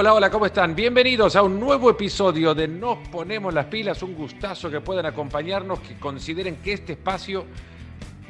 [0.00, 0.74] Hola, hola, ¿cómo están?
[0.74, 4.02] Bienvenidos a un nuevo episodio de Nos Ponemos las Pilas.
[4.02, 7.44] Un gustazo que puedan acompañarnos, que consideren que este espacio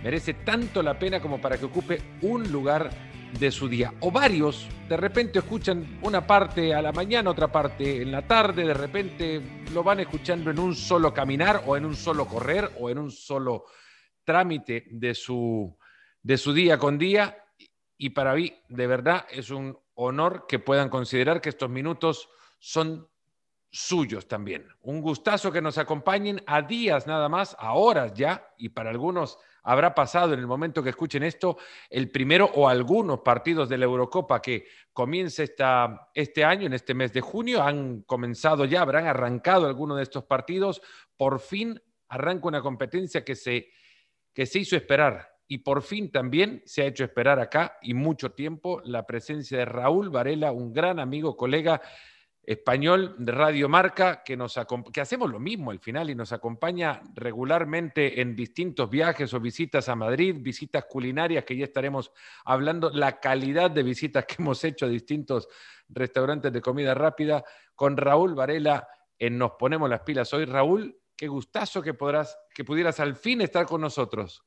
[0.03, 2.91] merece tanto la pena como para que ocupe un lugar
[3.39, 3.95] de su día.
[4.01, 8.67] O varios, de repente escuchan una parte a la mañana, otra parte en la tarde,
[8.67, 9.41] de repente
[9.73, 13.13] lo van escuchando en un solo caminar o en un solo correr o en un
[13.13, 13.67] solo
[14.25, 15.79] trámite de su,
[16.21, 17.45] de su día con día.
[17.97, 22.29] Y para mí, de verdad, es un honor que puedan considerar que estos minutos
[22.59, 23.09] son
[23.71, 24.69] suyos también.
[24.83, 29.39] Un gustazo que nos acompañen a días nada más, a horas ya, y para algunos
[29.63, 33.85] habrá pasado en el momento que escuchen esto el primero o algunos partidos de la
[33.85, 37.63] Eurocopa que comienza esta, este año, en este mes de junio.
[37.63, 40.83] Han comenzado ya, habrán arrancado algunos de estos partidos.
[41.17, 43.69] Por fin arranca una competencia que se,
[44.33, 45.30] que se hizo esperar.
[45.53, 49.65] Y por fin también se ha hecho esperar acá y mucho tiempo la presencia de
[49.65, 51.83] Raúl Varela, un gran amigo, colega
[52.45, 54.39] español de Radio Marca, que,
[55.01, 59.97] hacemos lo mismo al final y nos acompaña regularmente en distintos viajes o visitas a
[59.97, 62.13] Madrid, visitas culinarias que ya estaremos
[62.45, 65.49] hablando, la calidad de visitas que hemos hecho a distintos
[65.89, 67.43] restaurantes de comida rápida,
[67.75, 68.87] con Raúl Varela
[69.19, 70.33] en Nos Ponemos las Pilas.
[70.33, 74.45] Hoy, Raúl, qué gustazo que, podrás, que pudieras al fin estar con nosotros.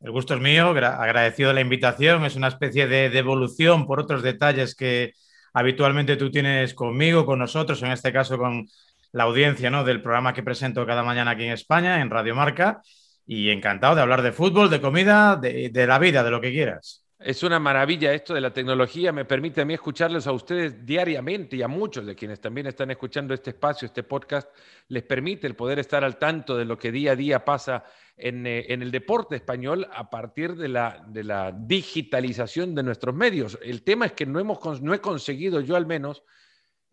[0.00, 4.74] El gusto es mío, agradecido la invitación, es una especie de devolución por otros detalles
[4.74, 5.12] que
[5.52, 8.66] habitualmente tú tienes conmigo, con nosotros, en este caso con
[9.12, 9.84] la audiencia ¿no?
[9.84, 12.82] del programa que presento cada mañana aquí en España, en Radio Marca.
[13.26, 16.50] Y encantado de hablar de fútbol, de comida, de, de la vida, de lo que
[16.50, 17.04] quieras.
[17.22, 21.54] Es una maravilla esto de la tecnología, me permite a mí escucharles a ustedes diariamente
[21.54, 24.48] y a muchos de quienes también están escuchando este espacio, este podcast,
[24.88, 27.84] les permite el poder estar al tanto de lo que día a día pasa
[28.16, 33.58] en, eh, el deporte español a partir de la, de la, digitalización de nuestros medios.
[33.62, 36.22] El tema es que no, hemos, no he conseguido yo al menos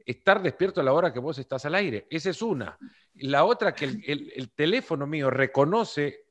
[0.06, 2.06] estar despierto a la hora que vos estás al aire.
[2.10, 2.78] Esa es una.
[3.16, 6.27] La otra, que el teléfono mío reconoce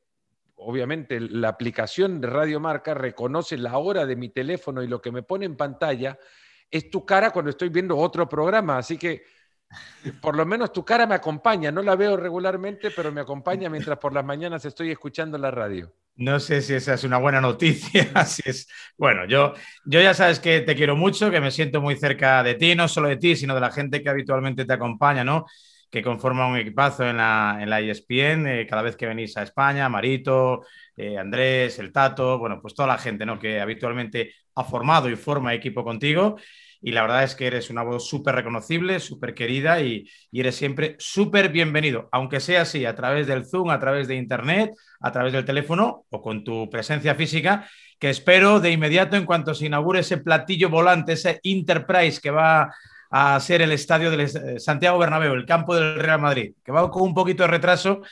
[0.57, 5.13] obviamente la aplicación de Radio Marca reconoce la hora de mi teléfono y lo que
[5.13, 6.19] me pone en pantalla
[6.71, 8.79] es tu cara cuando estoy viendo otro programa.
[8.79, 9.23] Así que
[10.21, 11.71] por lo menos tu cara me acompaña.
[11.71, 15.93] No la veo regularmente, pero me acompaña mientras por las mañanas estoy escuchando la radio.
[16.17, 18.11] No sé si esa es una buena noticia.
[18.15, 18.69] Así es.
[18.97, 22.55] Bueno, yo, yo ya sabes que te quiero mucho, que me siento muy cerca de
[22.55, 25.47] ti, no solo de ti, sino de la gente que habitualmente te acompaña, ¿no?
[25.91, 29.43] Que conforma un equipazo en la, en la ESPN, eh, cada vez que venís a
[29.43, 30.63] España, Marito,
[30.97, 33.39] eh, Andrés, el Tato, bueno, pues toda la gente ¿no?
[33.39, 36.37] que habitualmente ha formado y forma equipo contigo.
[36.81, 40.57] Y la verdad es que eres una voz súper reconocible, súper querida y, y, eres
[40.57, 45.11] siempre súper bienvenido, aunque sea así, a través del Zoom, a través de Internet, a
[45.11, 47.67] través del teléfono o con tu presencia física,
[47.99, 52.73] que espero de inmediato en cuanto se inaugure ese platillo volante, ese Enterprise que va
[53.11, 56.91] a ser el estadio del eh, Santiago Bernabéu, el campo del Real Madrid, que va
[56.91, 58.03] con un poquito de retraso,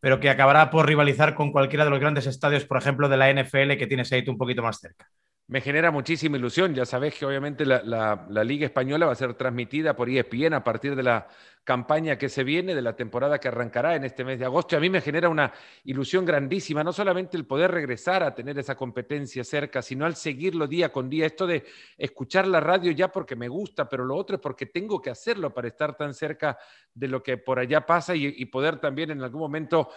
[0.00, 3.30] pero que acabará por rivalizar con cualquiera de los grandes estadios, por ejemplo, de la
[3.30, 5.08] NFL que tienes ahí un poquito más cerca.
[5.46, 6.74] Me genera muchísima ilusión.
[6.74, 10.96] Ya sabes que obviamente la, Liga Española va a ser transmitida por ESPN a partir
[10.96, 11.28] de la
[11.64, 14.74] campaña que se viene, de la temporada que arrancará en este mes de agosto.
[14.74, 15.52] Y a mí me genera una
[15.84, 20.66] ilusión grandísima, no solamente el poder regresar a tener esa competencia cerca, sino al seguirlo
[20.66, 21.26] día con día.
[21.26, 21.64] Esto de
[21.98, 25.52] escuchar la radio ya porque me gusta, pero lo otro es porque tengo que hacerlo
[25.52, 26.58] para estar tan cerca
[26.94, 29.90] de lo que por allá pasa y, poder también en algún momento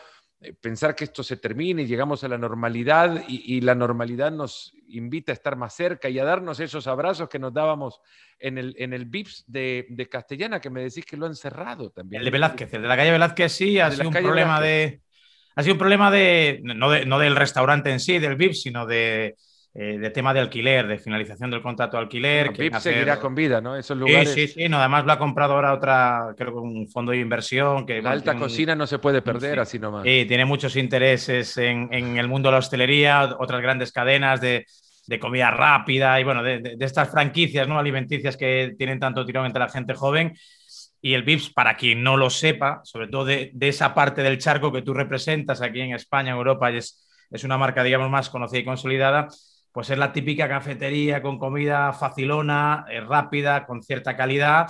[0.62, 5.32] pensar que esto se termine y llegamos a la normalidad y, la normalidad nos invita
[5.32, 8.02] a estar más cerca y a darnos esos abrazos que nos dábamos
[8.40, 12.22] en el, en el VIPS de, Castellana, que me decís que lo han cerrado también.
[12.22, 15.02] El de Velázquez, el de la calle Velázquez sí, ha sido un problema de...
[15.56, 18.86] Ha sido un problema de no, de, no del restaurante en sí, del VIPS, sino
[18.86, 19.38] de,
[19.80, 22.52] eh, de tema de alquiler, de finalización del contrato de alquiler.
[22.52, 23.76] que seguirá con vida, ¿no?
[23.76, 24.34] Esos lugares...
[24.34, 24.70] Sí, sí, sí.
[24.70, 27.86] No, además lo ha comprado ahora otra, creo que un fondo de inversión.
[27.86, 30.02] Que la alta cocina no se puede perder así nomás.
[30.04, 34.66] Sí, tiene muchos intereses en, en, el mundo de la hostelería, otras grandes cadenas de,
[35.06, 37.78] de comida rápida y bueno, de, de, estas franquicias ¿no?
[37.78, 40.34] alimenticias que tienen tanto tirón entre la gente joven.
[41.00, 44.72] Y el VIPS, para quien no lo sepa, sobre todo de, esa parte del charco
[44.72, 48.32] que tú representas aquí en España, en Europa, y es, es una marca, digamos, más
[48.32, 49.28] conocida y consolidada,
[49.72, 54.68] pues es la típica cafetería con comida facilona, eh, rápida, con cierta calidad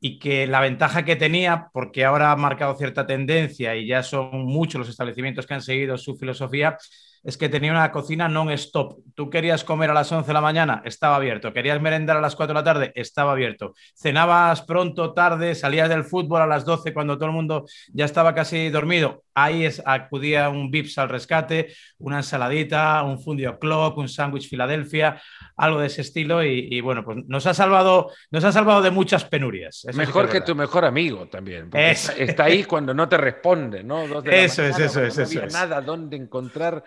[0.00, 4.44] y que la ventaja que tenía, porque ahora ha marcado cierta tendencia y ya son
[4.44, 6.76] muchos los establecimientos que han seguido su filosofía,
[7.24, 8.98] es que tenía una cocina non-stop.
[9.14, 11.52] Tú querías comer a las 11 de la mañana, estaba abierto.
[11.52, 13.74] Querías merendar a las 4 de la tarde, estaba abierto.
[13.94, 18.34] Cenabas pronto, tarde, salías del fútbol a las 12 cuando todo el mundo ya estaba
[18.34, 19.22] casi dormido.
[19.34, 25.22] Ahí es, acudía un Vips al rescate, una ensaladita, un fundio clock, un sándwich Filadelfia,
[25.56, 26.42] algo de ese estilo.
[26.44, 29.86] Y, bueno, pues nos ha salvado, nos ha salvado de muchas penurias.
[29.94, 31.70] Mejor que, tu mejor amigo también.
[31.72, 34.02] Está ahí cuando no te responde, ¿no?
[34.24, 36.84] eso es, eso es, eso no había nada donde encontrar.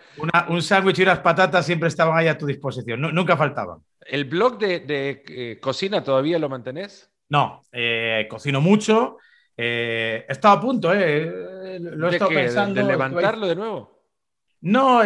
[0.50, 3.80] Un sándwich y unas patatas siempre estaban ahí a tu disposición, nunca faltaban.
[4.06, 7.10] ¿El blog de, eh, cocina todavía lo mantenés?
[7.30, 9.18] No, eh, cocino mucho.
[9.58, 12.76] Eh, he estado a punto, eh, lo he estado pensando.
[12.76, 13.96] ¿De, levantarlo de nuevo?
[14.62, 15.02] No,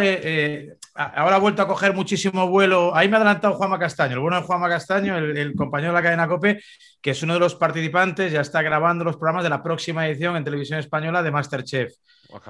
[0.94, 2.94] ahora ha vuelto a coger muchísimo vuelo.
[2.94, 6.02] Ahí me ha adelantado Juanma Castaño, el bueno de Juanma Castaño, el, compañero de la
[6.02, 6.60] cadena COPE,
[7.00, 10.36] que es uno de los participantes, ya está grabando los programas de la próxima edición
[10.36, 11.92] en televisión española de Masterchef.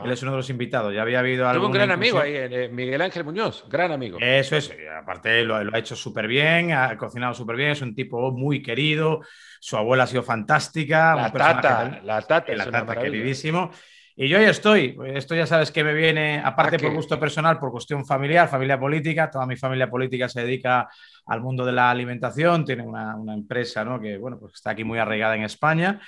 [0.04, 0.94] Él es uno de los invitados.
[0.94, 1.66] Ya había habido algo.
[1.66, 4.18] un gran amigo ahí, eh, Miguel Ángel Muñoz, gran amigo.
[4.20, 4.72] Eso es.
[5.00, 7.70] Aparte, lo, ha hecho súper bien, ha cocinado súper bien.
[7.70, 9.20] Es un tipo muy querido.
[9.60, 11.14] Su abuela ha sido fantástica.
[11.14, 13.70] La tata, la tata, la tata queridísimo.
[14.16, 14.98] Y yo ahí estoy.
[15.14, 19.30] Esto ya sabes que me viene, aparte por gusto personal, por cuestión familiar, familia política.
[19.30, 20.88] Toda mi familia política se dedica
[21.26, 22.64] al mundo de la alimentación.
[22.64, 23.98] Tiene una, una empresa ¿no?
[23.98, 26.00] que bueno, pues está aquí muy arraigada en España.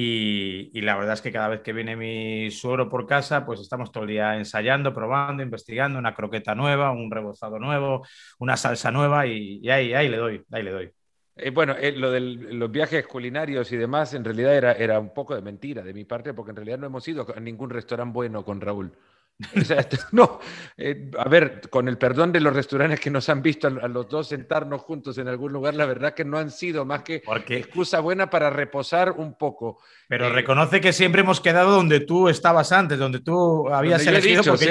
[0.00, 3.90] Y, la verdad es que cada vez que viene mi suero por casa, pues estamos
[3.90, 8.06] todo el día ensayando, probando, investigando una croqueta nueva, un rebozado nuevo,
[8.38, 10.90] una salsa nueva y, ahí, ahí le doy, ahí le doy.
[11.34, 15.12] Eh, bueno, eh, lo de los viajes culinarios y demás, en realidad era, era un
[15.12, 18.12] poco de mentira de mi parte, porque en realidad no hemos ido a ningún restaurante
[18.12, 18.92] bueno con Raúl.
[20.12, 20.40] no,
[20.76, 24.08] eh, a ver, con el perdón de los restaurantes que nos han visto a, los
[24.08, 28.00] dos sentarnos juntos en algún lugar, la verdad que no han sido más que excusa
[28.00, 29.78] buena para reposar un poco.
[30.08, 34.42] Pero eh, reconoce que siempre hemos quedado donde tú estabas antes, donde tú habías elegido,
[34.42, 34.66] porque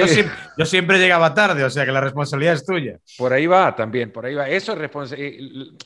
[0.58, 3.00] yo, siempre, llegaba tarde, o sea que la responsabilidad es tuya.
[3.18, 4.50] Por ahí va también, por ahí va.
[4.50, 5.40] Eso es eh,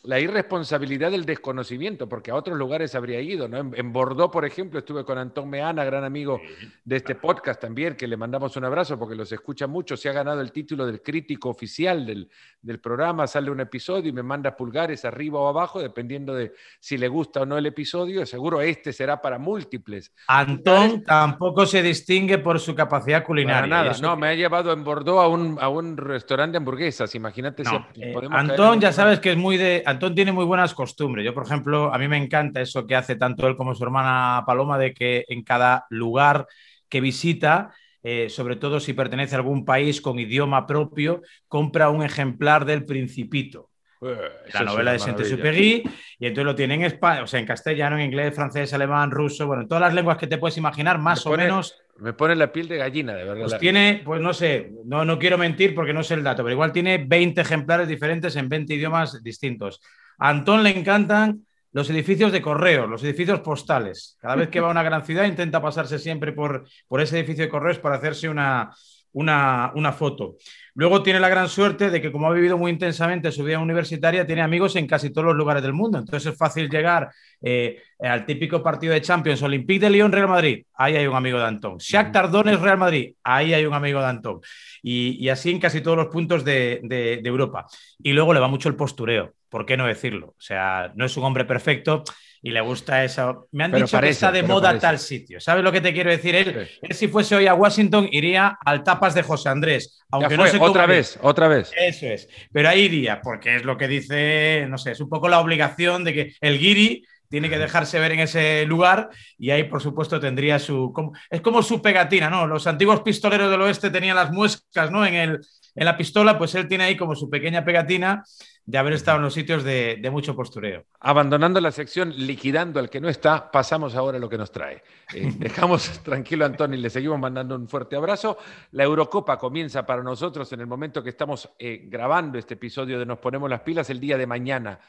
[0.04, 3.58] la irresponsabilidad del desconocimiento, porque a otros lugares habría ido, ¿no?
[3.58, 6.42] En, Bordeaux, por ejemplo, estuve con Antón Meana, gran amigo
[6.86, 10.14] de este podcast también, que le mandamos una abrazo porque los escucha mucho, se ha
[10.14, 12.30] ganado el título del crítico oficial del,
[12.62, 16.98] del, programa, sale un episodio y me manda pulgares arriba o abajo, dependiendo de si
[16.98, 20.14] le gusta o no el episodio, seguro este será para múltiples.
[20.28, 23.68] Antón tampoco se distingue por su capacidad culinaria.
[23.68, 27.66] nada, no, me ha llevado en Bordeaux a un, a un restaurante de hamburguesas, imagínate
[27.66, 29.84] si eh, Antón ya sabes que es muy de...
[29.86, 33.16] Antón tiene muy buenas costumbres, yo por ejemplo, a mí me encanta eso que hace
[33.16, 36.48] tanto él como su hermana Paloma, de que en cada lugar
[36.90, 42.04] que visita eh, sobre todo si pertenece a algún país con idioma propio, compra un
[42.04, 43.70] ejemplar del Principito.
[44.04, 44.16] Eh,
[44.54, 45.84] la novela de Saint-Exupéry,
[46.18, 49.46] y entonces lo tiene en España, o sea, en castellano, en inglés, francés, alemán, ruso,
[49.46, 51.78] bueno, en todas las lenguas que te puedes imaginar, más o menos.
[52.00, 53.46] Me pone la piel de gallina, de verdad.
[53.46, 56.54] Pues tiene, pues no sé, no, no quiero mentir porque no sé el dato, pero
[56.54, 59.80] igual tiene 20 ejemplares diferentes en 20 idiomas distintos.
[60.18, 64.18] A Antón le encantan los edificios de correo, los edificios postales.
[64.20, 67.46] Cada vez que va a una gran ciudad intenta pasarse siempre por, por ese edificio
[67.46, 68.72] de correos para hacerse una,
[69.14, 70.38] una, una, foto.
[70.74, 74.26] Luego tiene la gran suerte de que como ha vivido muy intensamente su vida universitaria,
[74.26, 75.98] tiene amigos en casi todos los lugares del mundo.
[75.98, 77.10] Entonces es fácil llegar
[77.42, 81.40] eh, al típico partido de Champions, Olympique de Lyon, Real Madrid, ahí hay un amigo
[81.40, 81.78] de Antón.
[81.78, 84.40] Shakhtar Donetsk, Real Madrid, ahí hay un amigo de Antón.
[84.82, 87.66] Y, así en casi todos los puntos de, de Europa.
[88.02, 89.34] Y luego le va mucho el postureo.
[89.52, 90.28] ¿por qué no decirlo?
[90.28, 92.04] O sea, no es un hombre perfecto
[92.44, 93.48] y le gusta eso.
[93.52, 95.40] Me han dicho que está de moda tal sitio.
[95.40, 96.36] ¿Sabes lo que te quiero decir?
[96.36, 100.04] Él, si fuese hoy a Washington, iría al tapas de José Andrés.
[100.10, 101.72] Aunque no otra vez, otra vez.
[101.78, 102.28] Eso es.
[102.52, 106.04] Pero ahí iría, porque es lo que dice, no sé, es un poco la obligación
[106.04, 110.20] de que el guiri tiene que dejarse ver en ese lugar y ahí, por supuesto,
[110.20, 110.94] tendría su...
[111.30, 112.46] es como su pegatina, ¿no?
[112.46, 115.06] Los antiguos pistoleros del oeste tenían las muescas, ¿no?
[115.06, 115.40] En, el,
[115.76, 118.24] en la pistola, pues él tiene ahí como su pequeña pegatina
[118.72, 120.86] de haber estado en los sitios de, mucho postureo.
[121.02, 124.82] Abandonando la sección, liquidando al que no está, pasamos ahora a lo que nos trae.
[125.14, 128.38] Eh, dejamos tranquilo a Antonio y le seguimos mandando un fuerte abrazo.
[128.72, 133.06] La Eurocopa comienza para nosotros en el momento que estamos eh, grabando este episodio de
[133.06, 134.80] Nos Ponemos las Pilas el día de mañana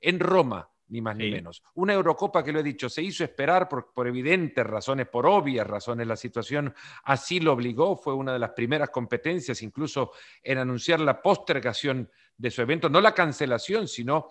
[0.00, 1.62] en Roma ni más ni menos.
[1.74, 5.66] Una Eurocopa que lo he dicho, se hizo esperar por, por, evidentes razones, por obvias
[5.66, 6.74] razones, la situación
[7.04, 10.12] así lo obligó, fue una de las primeras competencias incluso
[10.42, 14.28] en anunciar la postergación de su evento, no la cancelación, sino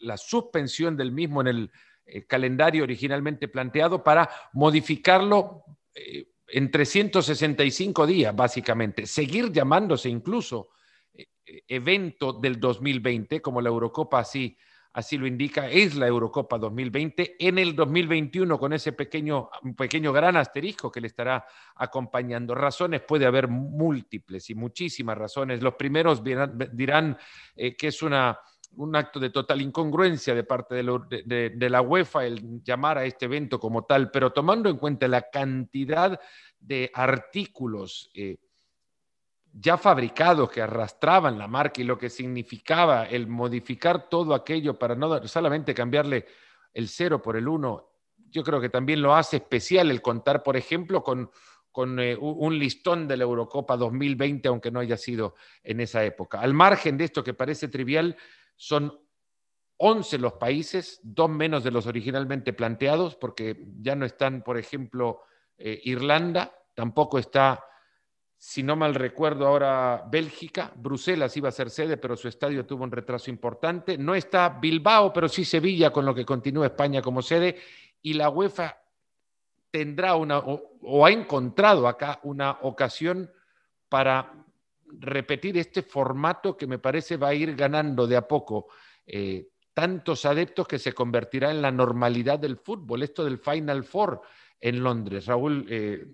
[0.00, 1.70] la suspensión del mismo en el
[2.04, 5.64] eh, calendario originalmente planteado para modificarlo
[5.94, 9.06] eh, en 365 días, básicamente.
[9.06, 10.70] Seguir llamándose incluso
[11.14, 11.26] eh,
[11.68, 14.56] evento del 2020, como la Eurocopa así,
[14.92, 17.36] así lo indica, es la Eurocopa 2020.
[17.38, 21.46] En el 2021, con ese pequeño, pequeño gran asterisco que le estará
[21.76, 22.54] acompañando.
[22.54, 25.62] Razones puede haber múltiples y muchísimas razones.
[25.62, 27.18] Los primeros dirán
[27.56, 28.38] eh, que es una,
[28.76, 33.58] un acto de total incongruencia de parte de, la UEFA el llamar a este evento
[33.58, 36.20] como tal, pero tomando en cuenta la cantidad
[36.58, 38.10] de artículos.
[38.14, 38.36] Eh,
[39.52, 44.94] ya fabricados que arrastraban la marca y lo que significaba el modificar todo aquello para
[44.94, 46.26] no solamente cambiarle
[46.72, 47.90] el cero por el uno,
[48.30, 51.30] yo creo que también lo hace especial el contar, por ejemplo, con,
[51.70, 56.40] con eh, un listón de la Eurocopa 2020, aunque no haya sido en esa época.
[56.40, 58.16] Al margen de esto que parece trivial,
[58.56, 58.98] son
[59.76, 65.20] 11 los países, dos menos de los originalmente planteados, porque ya no están, por ejemplo,
[65.58, 67.62] eh, Irlanda, tampoco está
[68.44, 72.82] si no mal recuerdo ahora, Bélgica, Bruselas iba a ser sede, pero su estadio tuvo
[72.82, 73.96] un retraso importante.
[73.96, 77.56] No está Bilbao, pero sí Sevilla, con lo que continúa España como sede.
[78.02, 78.82] Y la UEFA
[79.70, 83.30] tendrá una, o, ha encontrado acá una ocasión
[83.88, 84.34] para
[84.86, 88.66] repetir este formato que me parece va a ir ganando de a poco
[89.06, 93.04] eh, tantos adeptos que se convertirá en la normalidad del fútbol.
[93.04, 94.20] Esto del Final Four
[94.60, 95.26] en Londres.
[95.26, 96.04] Raúl, eh,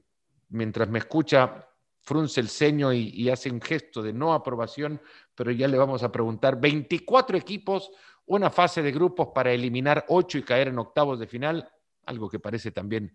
[0.51, 1.68] mientras me escucha,
[2.09, 4.99] frunce el ceño y, hace un gesto de no aprobación,
[5.35, 7.91] pero ya le vamos a preguntar, 24 equipos,
[8.25, 11.71] una fase de grupos para eliminar 8 y caer en octavos de final,
[12.07, 13.15] algo que parece también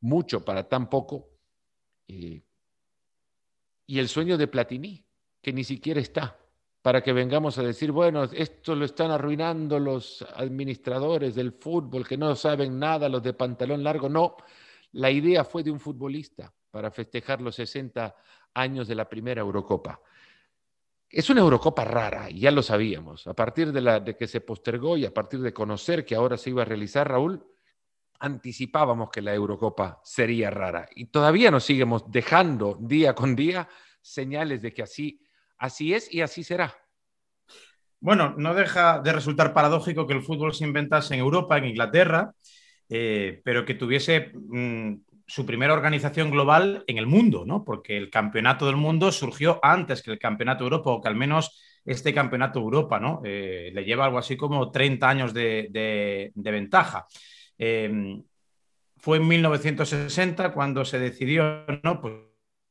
[0.00, 1.30] mucho para tan poco.
[2.06, 2.40] Eh,
[3.86, 5.04] y el sueño de Platini,
[5.42, 6.38] que ni siquiera está,
[6.80, 12.16] para que vengamos a decir, bueno, esto lo están arruinando los administradores del fútbol, que
[12.16, 14.08] no saben nada, los de pantalón largo.
[14.08, 14.36] No,
[14.92, 18.14] la idea fue de un futbolista para festejar los 60
[18.54, 20.00] años de la primera Eurocopa.
[21.10, 23.26] Es una Eurocopa rara, ya lo sabíamos.
[23.26, 26.62] A partir de, que se postergó y a partir de conocer que ahora se iba
[26.62, 27.44] a realizar, Raúl,
[28.20, 30.88] anticipábamos que la Eurocopa sería rara.
[30.94, 33.68] Y todavía nos seguimos dejando día con día
[34.00, 35.20] señales de que así,
[35.56, 36.76] así es y así será.
[37.98, 42.32] Bueno, no deja de resultar paradójico que el fútbol se inventase en Europa, en Inglaterra,
[42.88, 44.94] eh, pero que tuviese mm,
[45.28, 47.62] su primera organización global en el mundo, ¿no?
[47.62, 51.16] Porque el campeonato del mundo surgió antes que el campeonato de Europa, o que al
[51.16, 53.20] menos este campeonato de Europa, ¿no?
[53.24, 57.06] Eh, le lleva algo así como 30 años de, ventaja.
[57.58, 58.22] Em,
[58.96, 62.00] fue en 1960 cuando se decidió, ¿no?
[62.00, 62.14] Pues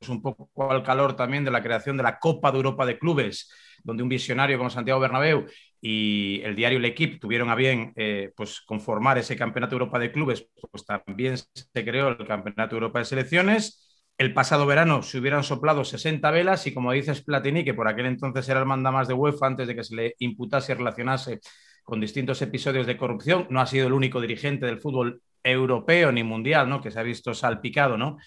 [0.08, 3.52] un poco al calor también de la creación de la Copa de Europa de Clubes,
[3.84, 5.46] donde un visionario como Santiago Bernabéu
[5.82, 10.48] y el diario L'Equipe tuvieron a bien eh, pues conformar ese Campeonato Europa de Clubes,
[10.72, 13.84] pues también se creó el Campeonato Europa de Selecciones.
[14.18, 18.08] El pasado verano se hubieran soplado 60 velas y como dices Platini, que por aquel
[18.08, 21.40] entonces era el mandamás de UEFA antes de que se le imputase y relacionase
[21.84, 26.24] con distintos episodios de corrupción, no ha sido el único dirigente del fútbol europeo ni
[26.24, 26.82] mundial, ¿no?
[26.82, 28.18] Que se ha visto salpicado, ¿no?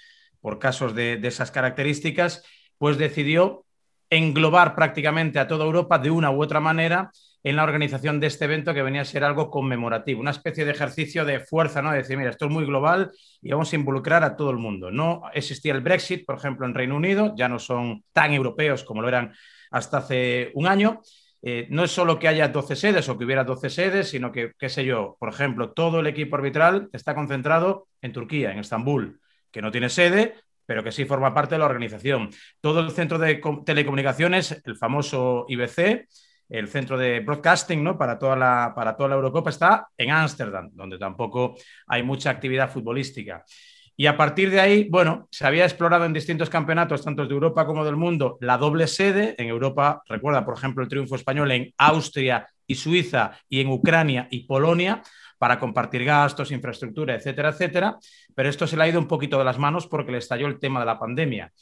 [0.40, 2.45] Por casos de, de esas características,
[2.78, 3.66] pues decidió
[4.09, 7.11] englobar prácticamente a toda Europa de una u otra manera
[7.43, 10.73] en la organización de este evento que venía a ser algo conmemorativo, una especie de
[10.73, 11.91] ejercicio de fuerza, ¿no?
[11.91, 14.91] De decir, mira, esto es muy global y vamos a involucrar a todo el mundo.
[14.91, 19.01] No existía el Brexit, por ejemplo, en Reino Unido, ya no son tan europeos como
[19.01, 19.33] lo eran
[19.71, 21.01] hasta hace un año.
[21.43, 24.53] Eh, no es solo que haya 12 sedes o que hubiera 12 sedes, sino que,
[24.59, 29.21] qué sé yo, por ejemplo, todo el equipo arbitral está concentrado en Turquía, en Estambul,
[29.51, 30.35] que no tiene sede,
[30.67, 32.31] pero que sí forma parte de la organización.
[32.61, 36.07] Todo el centro de telecomunicaciones, el famoso IBC,
[36.50, 37.97] el centro de broadcasting ¿no?
[37.97, 41.54] para, toda la, para toda la Eurocopa está en Ámsterdam, donde tampoco
[41.87, 43.45] hay mucha actividad futbolística.
[43.97, 47.66] Y a partir de ahí, bueno, se había explorado en distintos campeonatos, tanto de Europa
[47.66, 49.35] como del mundo, la doble sede.
[49.37, 54.26] En Europa, recuerda, por ejemplo, el triunfo español en Austria y Suiza y en Ucrania
[54.30, 55.02] y Polonia
[55.37, 57.99] para compartir gastos, infraestructura, etcétera, etcétera.
[58.35, 60.59] Pero esto se le ha ido un poquito de las manos porque le estalló el
[60.59, 61.52] tema de la pandemia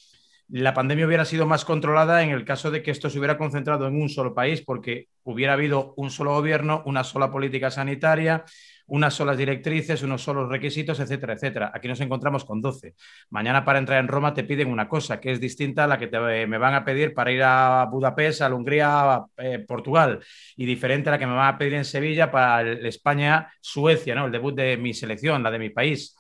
[0.48, 3.86] la pandemia hubiera sido más controlada en el caso de que esto se hubiera concentrado
[3.86, 8.44] en un solo país, porque hubiera habido un solo gobierno, una sola política sanitaria,
[8.86, 11.70] unas solas directrices, unos solos requisitos, etcétera, etcétera.
[11.74, 12.94] Aquí nos encontramos con 12.
[13.28, 16.08] Mañana para entrar en Roma te piden una cosa que es distinta a la que
[16.46, 20.20] me van a pedir para ir a Budapest, a Hungría, a eh, Portugal,
[20.56, 24.24] y diferente a la que me van a pedir en Sevilla para España-Suecia, ¿no?
[24.24, 26.16] el debut de mi selección, la de mi país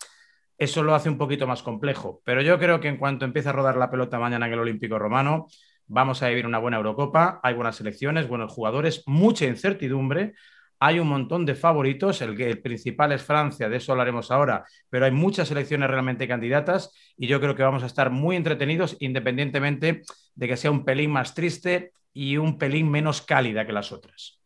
[0.58, 2.20] eso lo hace un poquito más complejo.
[2.24, 4.98] Pero yo creo que en cuanto empiece a rodar la pelota mañana en el Olímpico
[4.98, 5.46] Romano,
[5.86, 10.34] vamos a vivir una buena Eurocopa, hay buenas selecciones, buenos jugadores, mucha incertidumbre.
[10.80, 15.06] Hay un montón de favoritos, el, el principal es Francia, de eso hablaremos ahora, pero
[15.06, 20.02] hay muchas selecciones realmente candidatas y yo creo que vamos a estar muy entretenidos independientemente
[20.36, 24.37] de que sea un pelín más triste y un pelín menos cálida que las otras.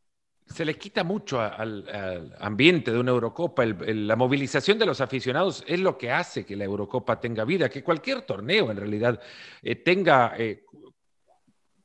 [0.53, 3.65] Se les quita mucho al, ambiente de una Eurocopa.
[3.65, 7.83] la movilización de los aficionados es lo que hace que la Eurocopa tenga vida, que
[7.83, 9.21] cualquier torneo en realidad
[9.63, 10.65] eh, tenga, eh,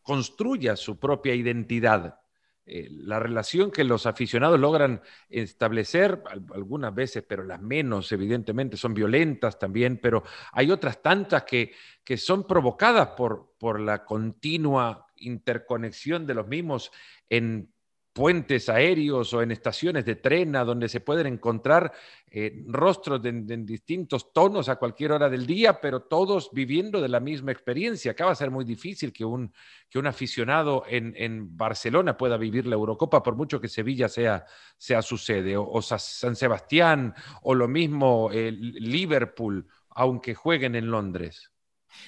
[0.02, 2.20] construya su propia identidad.
[2.66, 6.22] Eh, la relación que los aficionados logran establecer,
[6.54, 11.72] algunas veces, pero las menos, evidentemente, son violentas también, pero hay otras tantas que,
[12.04, 16.92] que son provocadas por, por la continua interconexión de los mismos
[17.30, 17.72] en
[18.18, 21.94] puentes aéreos o en estaciones de tren a donde se pueden encontrar
[22.32, 27.20] eh, rostros en distintos tonos a cualquier hora del día, pero todos viviendo de la
[27.20, 28.14] misma experiencia.
[28.14, 29.54] Acá va a ser muy difícil que un,
[29.88, 34.46] que un aficionado en, en Barcelona pueda vivir la Eurocopa, por mucho que Sevilla sea,
[34.80, 41.52] sea su sede, o, San Sebastián, o lo mismo eh, Liverpool, aunque jueguen en Londres.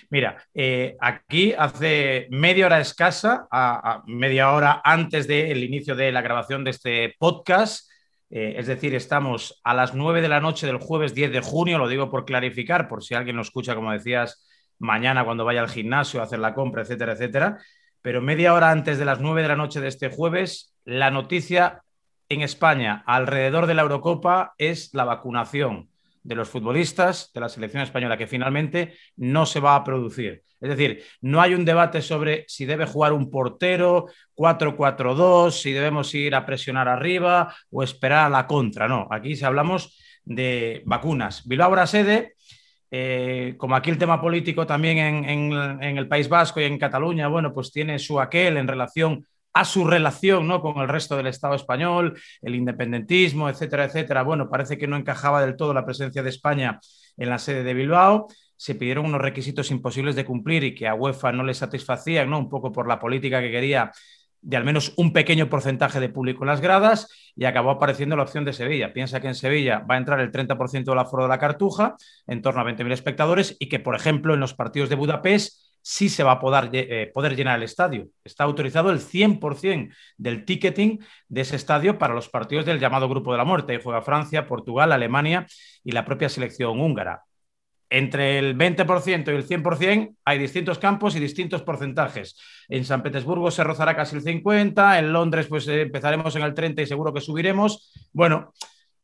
[0.09, 3.47] Mira, eh, aquí hace media hora escasa,
[4.07, 7.89] media hora antes del inicio de la grabación de este podcast,
[8.29, 11.77] eh, es decir, estamos a las 9 de la noche del jueves 10 de junio,
[11.77, 14.45] lo digo por clarificar, por si alguien lo escucha, como decías,
[14.77, 17.57] mañana cuando vaya al gimnasio a hacer la compra, etcétera, etcétera.
[18.01, 21.83] Pero media hora antes de las 9 de la noche de este jueves, la noticia
[22.29, 25.89] en España alrededor de la Eurocopa es la vacunación
[26.23, 30.43] de los futbolistas de la selección española que finalmente no se va a producir.
[30.61, 36.13] Es decir, no hay un debate sobre si debe jugar un portero 4-4-2, si debemos
[36.13, 38.87] ir a presionar arriba o esperar a la contra.
[38.87, 41.47] No, aquí si hablamos de vacunas.
[41.47, 42.35] Bilbao ahora sede,
[42.91, 47.27] eh, como aquí el tema político también en, en, el País Vasco y en Cataluña,
[47.27, 50.61] bueno, pues tiene su aquel en relación a su relación ¿no?
[50.61, 54.23] con el resto del Estado español, el independentismo, etcétera, etcétera.
[54.23, 56.79] Bueno, parece que no encajaba del todo la presencia de España
[57.17, 58.27] en la sede de Bilbao.
[58.55, 62.39] Se pidieron unos requisitos imposibles de cumplir y que a UEFA no le satisfacían, ¿no?
[62.39, 63.91] un poco por la política que quería
[64.41, 68.23] de al menos un pequeño porcentaje de público en las gradas y acabó apareciendo la
[68.23, 68.93] opción de Sevilla.
[68.93, 71.95] Piensa que en Sevilla va a entrar el 30% del aforo de la Cartuja,
[72.27, 76.09] en torno a 20.000 espectadores, y que, por ejemplo, en los partidos de Budapest sí
[76.09, 78.07] se va a poder, eh, poder llenar el estadio.
[78.23, 83.31] Está autorizado el 100% del ticketing de ese estadio para los partidos del llamado Grupo
[83.31, 83.79] de la Muerte.
[83.83, 85.45] Juega Francia, Portugal, Alemania
[85.83, 87.23] y la propia selección húngara.
[87.91, 92.37] Entre el 20% y el 100% hay distintos campos y distintos porcentajes.
[92.67, 96.53] En San Petersburgo se rozará casi el 50%, en Londres pues eh, empezaremos en el
[96.53, 97.91] 30% y seguro que subiremos.
[98.13, 98.53] Bueno,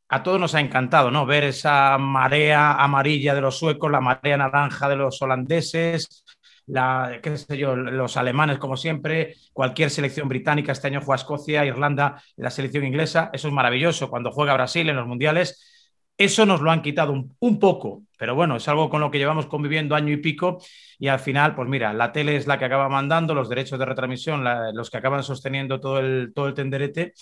[0.08, 1.26] a todos nos ha encantado, ¿no?
[1.26, 6.25] Ver esa marea amarilla de los suecos, la marea naranja de los holandeses,
[6.68, 7.22] la,
[7.66, 13.30] los alemanes, como siempre, cualquier selección británica, este año juega Escocia, Irlanda, la selección inglesa,
[13.34, 14.10] eso es maravilloso.
[14.10, 15.76] Cuando juega Brasil en los mundiales,
[16.18, 19.48] eso nos lo han quitado un, poco, pero bueno, es algo con lo que llevamos
[19.48, 20.60] conviviendo año y pico
[20.98, 23.86] y al final, pues mira, la tele es la que acaba mandando, los derechos de
[23.86, 27.14] retransmisión, los que acaban sosteniendo todo el, todo el tenderete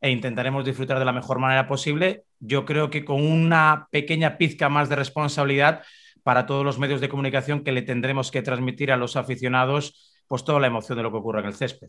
[0.00, 2.24] e intentaremos disfrutar de la mejor manera posible.
[2.38, 5.82] Yo creo que con una pequeña pizca más de responsabilidad
[6.28, 10.44] para todos los medios de comunicación que le tendremos que transmitir a los aficionados pues
[10.44, 11.88] toda la emoción de lo que ocurre en el césped.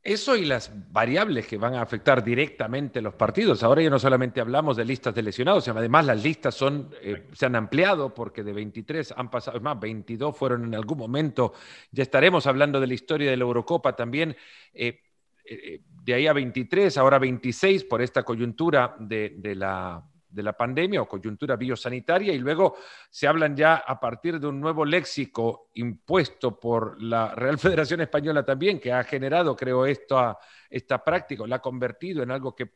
[0.00, 3.64] Eso y las variables que van a afectar directamente los partidos.
[3.64, 7.26] Ahora ya no solamente hablamos de listas de lesionados, sino además las listas son, eh,
[7.32, 11.52] se han ampliado porque de 23 han pasado, es más, 22 fueron en algún momento.
[11.90, 14.36] Ya estaremos hablando de la historia de la Eurocopa también.
[14.72, 15.00] Eh,
[15.44, 20.52] eh, de ahí a 23, ahora 26 por esta coyuntura de, de la de la
[20.52, 22.76] pandemia o coyuntura biosanitaria y luego
[23.10, 28.44] se hablan ya a partir de un nuevo léxico impuesto por la Real Federación Española
[28.44, 30.38] también, que ha generado, creo, esto,
[30.68, 32.70] esta práctica, la ha convertido en algo que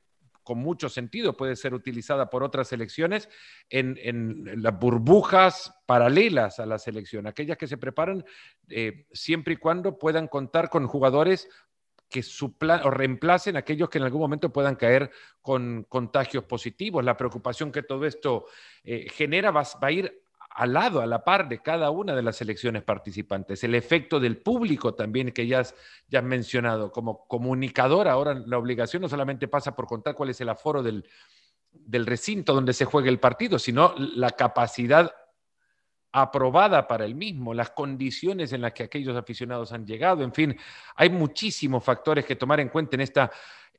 [0.44, 3.28] con mucho sentido puede ser utilizada por otras elecciones
[3.70, 8.24] en, en las burbujas paralelas a la selección, aquellas que se preparan
[8.68, 11.48] eh, siempre y cuando puedan contar con jugadores
[12.14, 15.10] que o reemplacen aquellos que en algún momento puedan caer
[15.42, 17.04] con contagios positivos.
[17.04, 18.46] La preocupación que todo esto
[18.84, 22.40] eh, genera va, a ir al lado, a la par de cada una de las
[22.40, 23.64] elecciones participantes.
[23.64, 25.74] El efecto del público también que ya has,
[26.06, 26.92] ya has mencionado.
[26.92, 31.04] Como comunicador, ahora la obligación no solamente pasa por contar cuál es el aforo del,
[31.72, 35.12] del recinto donde se juegue el partido, sino la capacidad
[36.16, 40.56] aprobada para el mismo, las condiciones en las que aquellos aficionados han llegado, en fin,
[40.94, 43.32] hay muchísimos factores que tomar en cuenta en esta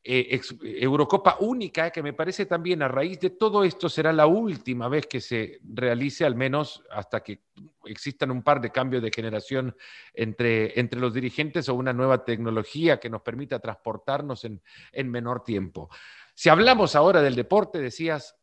[0.03, 4.89] eh, Eurocopa única, que me parece también a raíz de todo esto será la última
[4.89, 7.39] vez que se realice, al menos hasta que
[7.85, 9.73] existan un par de cambios de generación
[10.13, 15.89] entre, entre los dirigentes o una nueva tecnología que nos permita transportarnos en, menor tiempo.
[16.33, 18.35] Si hablamos ahora del deporte, decías,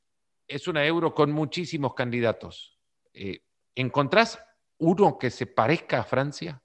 [0.48, 2.78] es una euro con muchísimos candidatos.
[3.12, 3.42] Eh,
[3.74, 4.42] ¿encontrás
[4.78, 6.62] uno que se parezca a Francia?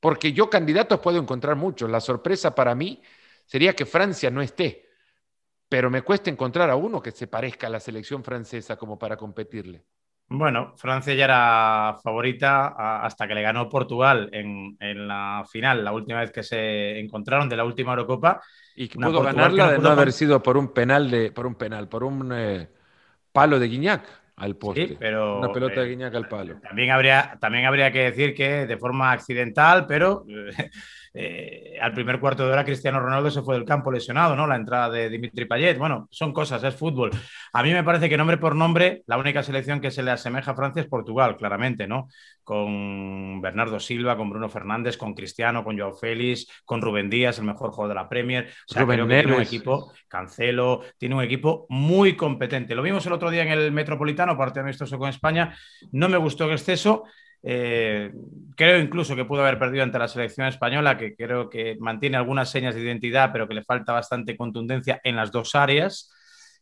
[0.00, 1.90] Porque yo candidatos puedo encontrar muchos.
[1.90, 3.02] La sorpresa para mí
[3.44, 4.86] sería que Francia no esté.
[5.68, 9.16] Pero me cuesta encontrar a uno que se parezca a la selección francesa como para
[9.16, 9.84] competirle.
[10.30, 14.76] Bueno, Francia ya era favorita hasta que le ganó Portugal en,
[15.08, 18.42] la final, la última vez que se encontraron de la última Eurocopa.
[18.76, 21.88] Y que pudo ganarla de no haber sido por un penal, de, por un penal,
[21.88, 22.68] por un eh,
[23.32, 24.96] palo de Guiñac al poste.
[24.98, 26.60] pero, Una pelota de eh, Guiñac al palo.
[26.60, 30.24] También habría, también habría que decir que de forma accidental, pero
[31.14, 34.46] eh, al primer cuarto de hora Cristiano Ronaldo se fue del campo lesionado, ¿no?
[34.46, 35.78] La entrada de Dimitri Payet.
[35.78, 37.10] Bueno, son cosas, es fútbol.
[37.52, 40.52] A mí me parece que nombre por nombre, la única selección que se le asemeja
[40.52, 42.08] a Francia es Portugal, claramente, ¿no?
[42.44, 47.44] Con Bernardo Silva, con Bruno Fernández, con Cristiano, con Joao Félix, con Rubén Díaz, el
[47.44, 48.48] mejor jugador de la Premier.
[48.68, 52.74] O sea, creo que tiene un equipo, Cancelo, tiene un equipo muy competente.
[52.74, 55.54] Lo vimos el otro día en el Metropolitano, partido amistoso con España.
[55.92, 57.04] No me gustó en exceso.
[57.42, 58.12] Eh,
[58.56, 62.50] creo incluso que pudo haber perdido ante la selección española, que creo que mantiene algunas
[62.50, 66.12] señas de identidad, pero que le falta bastante contundencia en las dos áreas.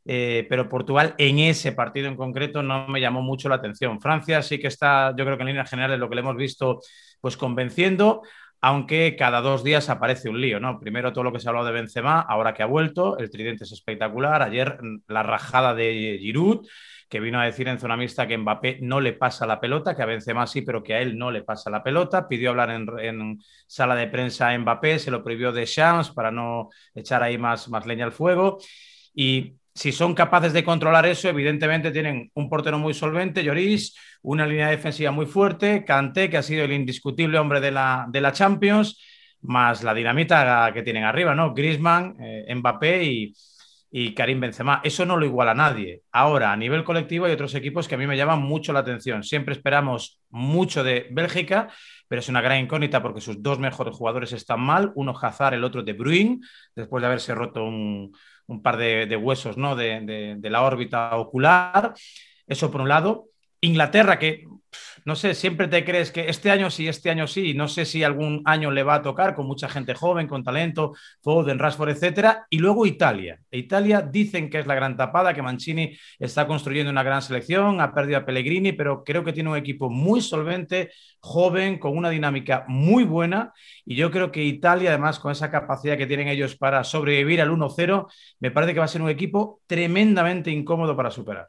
[0.09, 4.01] Eh, pero Portugal en ese partido en concreto no me llamó mucho la atención.
[4.01, 6.81] Francia sí que está, yo creo que en líneas generales lo que le hemos visto,
[7.21, 8.23] pues convenciendo,
[8.61, 10.79] aunque cada dos días aparece un lío, ¿no?
[10.81, 13.65] Primero todo lo que se ha hablado de Benzema, ahora que ha vuelto, el tridente
[13.65, 16.67] es espectacular, ayer la rajada de Giroud,
[17.09, 20.03] que vino a decir en zona mixta que Mbappé no le pasa la pelota, que
[20.03, 22.27] a Benzema sí, pero que a él no le pasa la pelota.
[22.27, 26.71] Pidió hablar en, sala de prensa a Mbappé, se lo prohibió de Champs para no
[26.95, 28.59] echar ahí más, más leña al fuego.
[29.15, 34.47] Y si son capaces de controlar eso, evidentemente tienen un portero muy solvente, Lloris, una
[34.47, 38.99] línea defensiva muy fuerte, Kanté, que ha sido el indiscutible hombre de la, Champions,
[39.43, 41.53] más la dinamita que tienen arriba, ¿no?
[41.53, 43.35] Griezmann, eh, Mbappé y,
[43.91, 44.81] y Karim Benzema.
[44.83, 46.03] Eso no lo iguala a nadie.
[46.11, 49.23] Ahora, a nivel colectivo hay otros equipos que a mí me llaman mucho la atención.
[49.23, 51.69] Siempre esperamos mucho de Bélgica,
[52.09, 54.93] pero es una gran incógnita porque sus dos mejores jugadores están mal.
[54.95, 56.41] Uno Hazard, el otro De Bruyne,
[56.75, 58.13] después de haberse roto un,
[58.63, 59.77] par de, huesos ¿no?
[59.77, 61.95] de, de la órbita ocular.
[62.47, 63.29] Eso por un lado.
[63.61, 64.45] Inglaterra, que
[65.07, 68.03] no sé, siempre te crees que este año sí, este año sí, no sé si
[68.03, 72.45] algún año le va a tocar con mucha gente joven, con talento, Foden, Rashford, etcétera,
[72.51, 73.39] y luego Italia.
[73.53, 77.95] Italia dicen que es la gran tapada, que Mancini está construyendo una gran selección, ha
[77.95, 80.91] perdido a Pellegrini, pero creo que tiene un equipo muy solvente,
[81.21, 83.53] joven, con una dinámica muy buena,
[83.85, 87.53] y yo creo que Italia, además, con esa capacidad que tienen ellos para sobrevivir al
[87.53, 88.09] 1-0,
[88.41, 91.47] me parece que va a ser un equipo tremendamente incómodo para superar.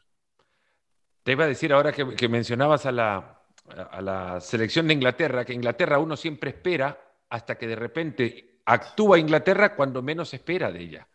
[1.23, 3.36] Te iba a decir ahora que mencionabas a la,
[3.75, 6.97] a la selección de Inglaterra, que Inglaterra uno siempre espera
[7.29, 11.07] hasta que de repente actúa Inglaterra cuando menos espera de ella,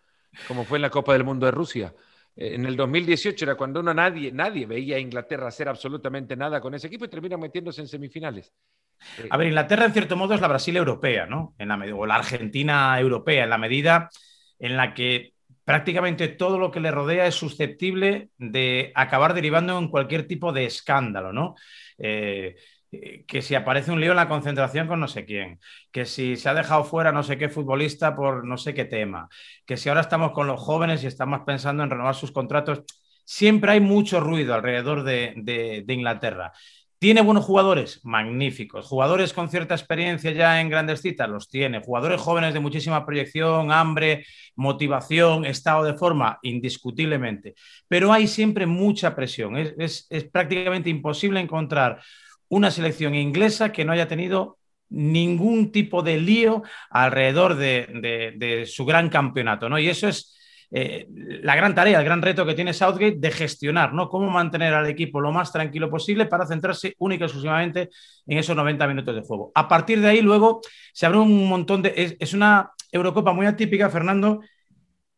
[0.49, 1.95] como fue en la Copa del Mundo de Rusia.
[2.35, 6.61] Eh, en el 2018 era cuando uno nadie, nadie veía a Inglaterra hacer absolutamente nada
[6.61, 8.53] con ese equipo y termina metiéndose en semifinales.
[9.19, 11.55] Eh, a ver, Inglaterra en cierto modo es la Brasil europea, ¿no?
[11.59, 14.11] En la, o la Argentina europea, en la medida
[14.59, 15.32] en la que
[15.65, 20.65] prácticamente todo lo que le rodea es susceptible de acabar derivando en cualquier tipo de
[20.65, 21.55] escándalo, ¿no?
[21.99, 22.57] Eh,
[23.27, 26.51] que si aparece un lío en la concentración con no sé quién, que si se
[26.51, 29.29] ha dejado fuera no sé qué futbolista por no sé qué tema,
[29.65, 32.83] que si ahora estamos con los jóvenes y estamos pensando en renovar sus contratos,
[33.25, 36.53] siempre hay mucho ruido alrededor de Inglaterra.
[37.03, 37.99] ¿Tiene buenos jugadores?
[38.05, 38.87] Magníficos.
[38.87, 41.29] ¿Jugadores con cierta experiencia ya en grandes citas?
[41.29, 41.81] Los tiene.
[41.81, 46.39] ¿Jugadores jóvenes de muchísima proyección, hambre, motivación, estado de forma?
[46.43, 47.57] Indiscutiblemente.
[47.89, 49.57] Pero hay siempre mucha presión.
[49.57, 52.01] Es, prácticamente imposible encontrar
[52.47, 58.85] una selección inglesa que no haya tenido ningún tipo de lío alrededor de, de su
[58.85, 59.69] gran campeonato.
[59.69, 59.77] ¿no?
[59.77, 60.39] Y eso es
[60.75, 61.07] eh,
[61.43, 64.09] la gran tarea, el gran reto que tiene Southgate de gestionar, ¿no?
[64.09, 67.91] Cómo mantener al equipo lo más tranquilo posible para centrarse única y exclusivamente
[68.27, 69.53] en esos 90 minutos de juego.
[69.55, 70.63] A partir de ahí, luego
[70.95, 72.17] se abre un montón de.
[72.19, 74.41] Es, una Eurocopa muy atípica, Fernando,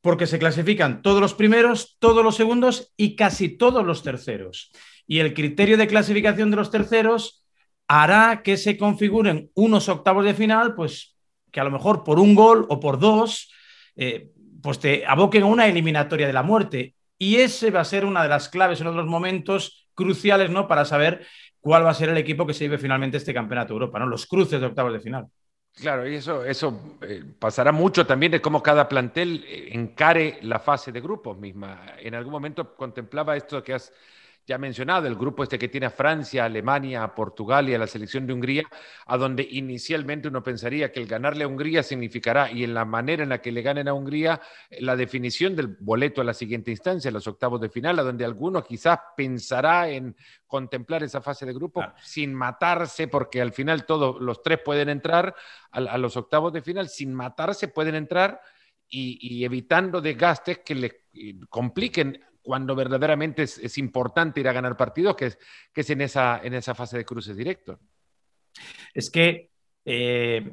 [0.01, 4.73] porque se clasifican todos los primeros, todos los segundos y casi todos los terceros.
[5.07, 7.47] Y el criterio de clasificación de los terceros
[7.87, 11.17] hará que se configuren unos octavos de final, pues
[11.53, 13.53] que a lo mejor por un gol o por dos.
[13.95, 14.31] Eh,
[14.65, 16.95] pues te aboquen a una eliminatoria de la muerte.
[17.19, 20.67] Y ese va a ser una de las claves, uno de los momentos cruciales, ¿no?
[20.67, 21.27] Para saber
[21.61, 24.07] cuál va a ser el equipo que se lleve finalmente este campeonato de Europa, ¿no?
[24.07, 25.27] Los cruces de octavos de final.
[25.75, 30.59] Claro, y eso, eso eh, pasará mucho también de cómo cada plantel eh, encare la
[30.59, 31.85] fase de grupos misma.
[31.99, 33.93] En algún momento contemplaba esto que has
[34.47, 38.27] ya mencionado, el grupo este que tiene a Francia, Alemania, Portugal y a la selección
[38.27, 38.65] de Hungría,
[39.07, 43.23] a donde inicialmente uno pensaría que el ganarle a Hungría significará, y en la manera
[43.23, 44.41] en la que le ganen a Hungría,
[44.81, 48.63] la definición del boleto a la siguiente instancia, los octavos de final, a donde alguno
[48.63, 50.15] quizás pensará en
[50.47, 55.35] contemplar esa fase de grupo sin matarse, porque al final todos los tres pueden entrar
[55.71, 58.41] a, a los octavos de final, sin matarse pueden entrar
[58.89, 61.01] y, evitando desgastes que le
[61.49, 65.39] compliquen cuando verdaderamente es, importante ir a ganar partidos, que es,
[65.73, 67.79] que es en, esa, en esa fase de cruces directos.
[68.93, 69.51] Es que
[69.85, 70.53] eh,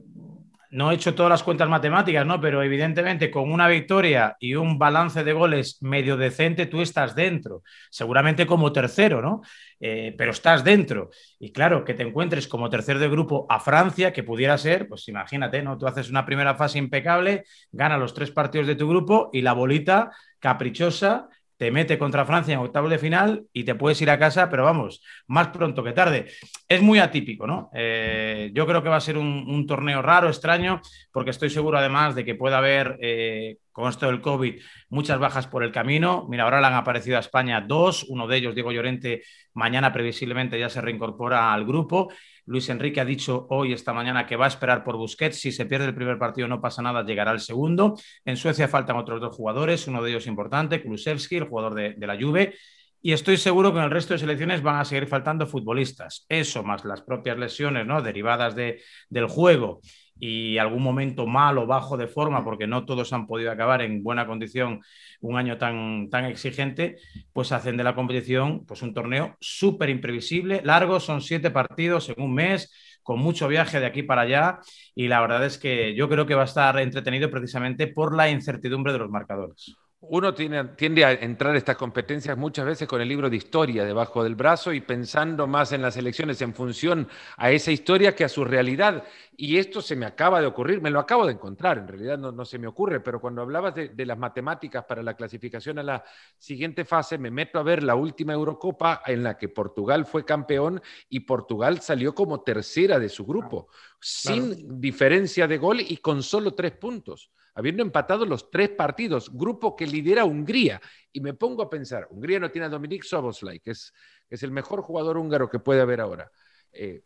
[0.71, 2.39] no he hecho todas las cuentas matemáticas, ¿no?
[2.39, 7.63] Pero evidentemente con una victoria y un balance de goles medio decente, tú estás dentro.
[7.89, 9.41] Seguramente como tercero, ¿no?
[9.81, 11.09] Eh, pero estás dentro.
[11.39, 15.09] Y claro, que te encuentres como tercero de grupo a Francia, que pudiera ser, pues
[15.09, 15.77] imagínate, ¿no?
[15.77, 19.51] Tú haces una primera fase impecable, gana los tres partidos de tu grupo y la
[19.51, 21.27] bolita caprichosa
[21.61, 24.63] te mete contra Francia en octavos de final y te puedes ir a casa, pero
[24.63, 26.25] vamos, más pronto que tarde.
[26.67, 27.69] Es muy atípico, ¿no?
[27.75, 32.15] Eh, yo creo que va a ser un, torneo raro, extraño, porque estoy seguro además
[32.15, 36.25] de que pueda haber, eh, con esto del COVID, muchas bajas por el camino.
[36.27, 39.21] Mira, ahora le han aparecido a España dos, uno de ellos, Diego Llorente,
[39.53, 42.11] mañana previsiblemente ya se reincorpora al grupo
[42.51, 45.39] Luis Enrique ha dicho hoy, esta mañana, que va a esperar por Busquets.
[45.39, 47.97] Si se pierde el primer partido no pasa nada, llegará el segundo.
[48.25, 52.19] En Suecia faltan otros dos jugadores, uno de ellos importante, Kulusevski, el jugador de, la
[52.19, 52.55] Juve.
[53.01, 56.25] Y estoy seguro que en el resto de selecciones van a seguir faltando futbolistas.
[56.27, 58.01] Eso, más las propias lesiones ¿no?
[58.01, 59.79] derivadas de, del juego
[60.21, 64.27] y algún momento malo, bajo de forma, porque no todos han podido acabar en buena
[64.27, 64.81] condición
[65.19, 66.97] un año tan, tan exigente,
[67.33, 72.21] pues hacen de la competición pues un torneo súper imprevisible, largo, son siete partidos en
[72.23, 74.59] un mes, con mucho viaje de aquí para allá,
[74.93, 78.29] y la verdad es que yo creo que va a estar entretenido precisamente por la
[78.29, 79.75] incertidumbre de los marcadores.
[80.03, 84.23] Uno tiende a entrar a estas competencias muchas veces con el libro de historia debajo
[84.23, 88.29] del brazo y pensando más en las elecciones en función a esa historia que a
[88.29, 89.03] su realidad.
[89.37, 92.45] Y esto se me acaba de ocurrir, me lo acabo de encontrar, en realidad no,
[92.45, 96.03] se me ocurre, pero cuando hablabas de, las matemáticas para la clasificación a la
[96.35, 100.81] siguiente fase, me meto a ver la última Eurocopa en la que Portugal fue campeón
[101.09, 103.67] y Portugal salió como tercera de su grupo,
[103.99, 109.75] sin diferencia de gol y con solo tres puntos habiendo empatado los tres partidos, grupo
[109.75, 110.81] que lidera Hungría.
[111.11, 113.93] Y me pongo a pensar, Hungría no tiene a Dominik Soboslai, que es,
[114.29, 116.31] es el mejor jugador húngaro que puede haber ahora.
[116.71, 117.03] Eh,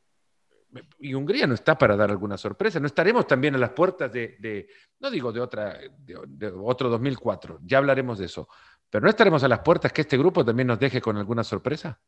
[1.00, 2.80] y Hungría no está para dar alguna sorpresa.
[2.80, 4.68] No estaremos también a las puertas de,
[5.00, 8.48] no digo de, otra, de, otro 2004, ya hablaremos de eso,
[8.90, 12.00] pero no estaremos a las puertas que este grupo también nos deje con alguna sorpresa.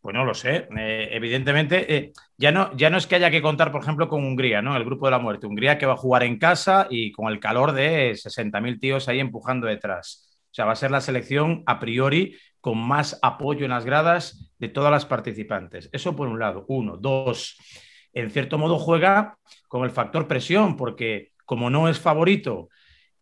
[0.00, 0.68] Pues no lo sé.
[0.76, 4.24] Eh, evidentemente, eh, ya, no, ya no es que haya que contar, por ejemplo, con
[4.24, 4.76] Hungría, ¿no?
[4.76, 5.46] El grupo de la muerte.
[5.46, 9.20] Hungría que va a jugar en casa y con el calor de 60.000 tíos ahí
[9.20, 10.38] empujando detrás.
[10.50, 14.52] O sea, va a ser la selección a priori con más apoyo en las gradas
[14.58, 15.88] de todas las participantes.
[15.92, 16.64] Eso por un lado.
[16.68, 16.96] Uno.
[16.96, 17.56] Dos.
[18.12, 19.38] En cierto modo juega
[19.68, 22.68] con el factor presión, porque como no es favorito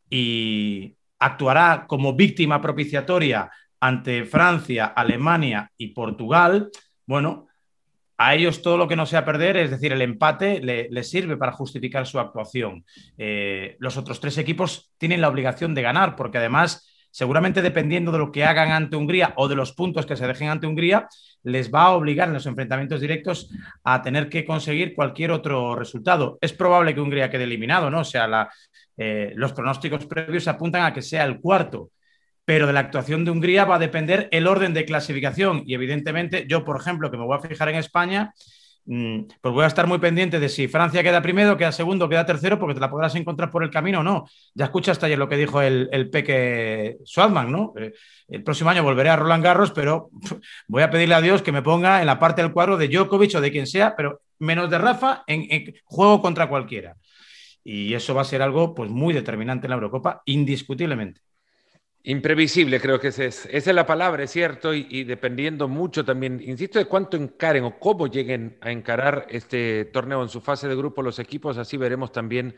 [0.08, 3.50] y actuará como víctima propiciatoria
[3.86, 6.70] ante Francia, Alemania y Portugal,
[7.06, 7.46] bueno,
[8.18, 11.52] a ellos todo lo que no sea perder, es decir, el empate, les sirve para
[11.52, 12.84] justificar su actuación.
[13.16, 18.18] Eh, los otros tres equipos tienen la obligación de ganar, porque además, seguramente dependiendo de
[18.18, 21.06] lo que hagan ante Hungría o de los puntos que se dejen ante Hungría,
[21.44, 23.50] les va a obligar en los enfrentamientos directos
[23.84, 26.38] a tener que conseguir cualquier otro resultado.
[26.40, 28.00] Es probable que Hungría quede eliminado, ¿no?
[28.00, 28.48] O sea,
[28.96, 31.90] eh, los pronósticos previos apuntan a que sea el cuarto
[32.46, 35.64] pero de la actuación de Hungría va a depender el orden de clasificación.
[35.66, 38.32] Y evidentemente, yo, por ejemplo, que me voy a fijar en España,
[38.84, 42.24] mm, pues voy a estar muy pendiente de si Francia queda primero, queda segundo, queda
[42.24, 44.26] tercero, porque te la podrás encontrar por el camino o no.
[44.54, 47.74] Ya escuchaste ayer lo que dijo el, Peque Schwartzman, ¿no?
[47.76, 47.92] Eh,
[48.28, 50.10] el próximo año volveré a Roland Garros, pero
[50.68, 53.34] voy a pedirle a Dios que me ponga en la parte del cuadro de Djokovic
[53.34, 56.96] o de quien sea, pero menos de Rafa en, en juego contra cualquiera.
[57.64, 61.22] Y eso va a ser algo pues, muy determinante en la Eurocopa, indiscutiblemente.
[62.08, 66.84] Imprevisible, creo que esa es, la palabra, es cierto, y, dependiendo mucho también, insisto, de
[66.84, 71.18] cuánto encaren o cómo lleguen a encarar este torneo en su fase de grupo los
[71.18, 72.54] equipos, así veremos también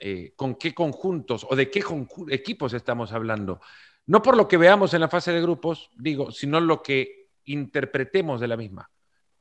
[0.00, 1.82] eh, con qué conjuntos o de qué
[2.28, 3.62] equipos estamos hablando.
[4.04, 8.38] No por lo que veamos en la fase de grupos, digo, sino lo que interpretemos
[8.38, 8.90] de la misma.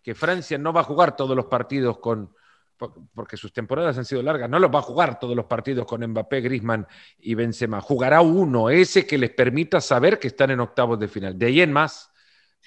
[0.02, 2.34] Que Francia no va a jugar todos los partidos con,
[3.14, 6.06] porque sus temporadas han sido largas, no los va a jugar todos los partidos con
[6.06, 6.88] Mbappé, Grisman
[7.20, 7.82] y Benzema.
[7.82, 11.38] Jugará uno, ese que les permita saber que están en octavos de final.
[11.38, 12.12] De ahí en más,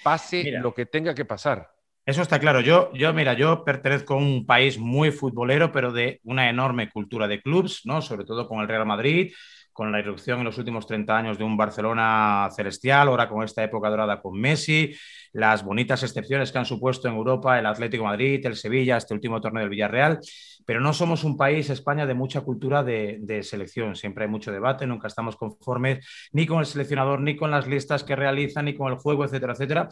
[0.03, 1.73] pase lo que tenga que pasar.
[2.05, 2.59] Eso está claro.
[2.59, 7.27] Yo, yo, mira, yo pertenezco a un país muy futbolero, pero de una enorme cultura
[7.27, 8.01] de clubs, ¿no?
[8.01, 9.33] Sobre todo con el Real Madrid,
[9.73, 13.63] con la irrupción en los últimos 30 años de un Barcelona celestial, ahora con esta
[13.63, 14.93] época dorada con Messi,
[15.33, 19.41] las bonitas excepciones que han supuesto en Europa el Atlético Madrid, el Sevilla, este último
[19.41, 20.19] torneo del Villarreal,
[20.65, 23.95] pero no somos un país, España, de mucha cultura de, selección.
[23.95, 28.03] Siempre hay mucho debate, nunca estamos conformes ni con el seleccionador, ni con las listas
[28.03, 29.89] que realizan, ni con el juego, etcétera, etcétera,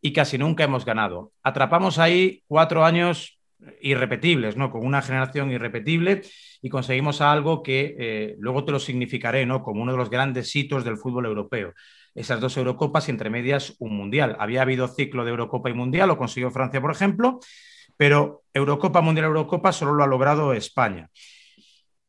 [0.00, 1.32] y casi nunca hemos ganado.
[1.42, 3.38] Atrapamos ahí cuatro años
[3.80, 4.70] irrepetibles, ¿no?
[4.70, 6.22] Con una generación irrepetible
[6.60, 9.62] y conseguimos algo que eh, luego te lo significaré, ¿no?
[9.62, 11.72] Como uno de los grandes hitos del fútbol europeo.
[12.14, 14.36] Esas dos Eurocopas y entre medias un Mundial.
[14.38, 17.40] Había habido ciclo de Eurocopa y Mundial, lo consiguió Francia, por ejemplo,
[17.96, 21.08] pero Eurocopa, Mundial, Eurocopa solo lo ha logrado España.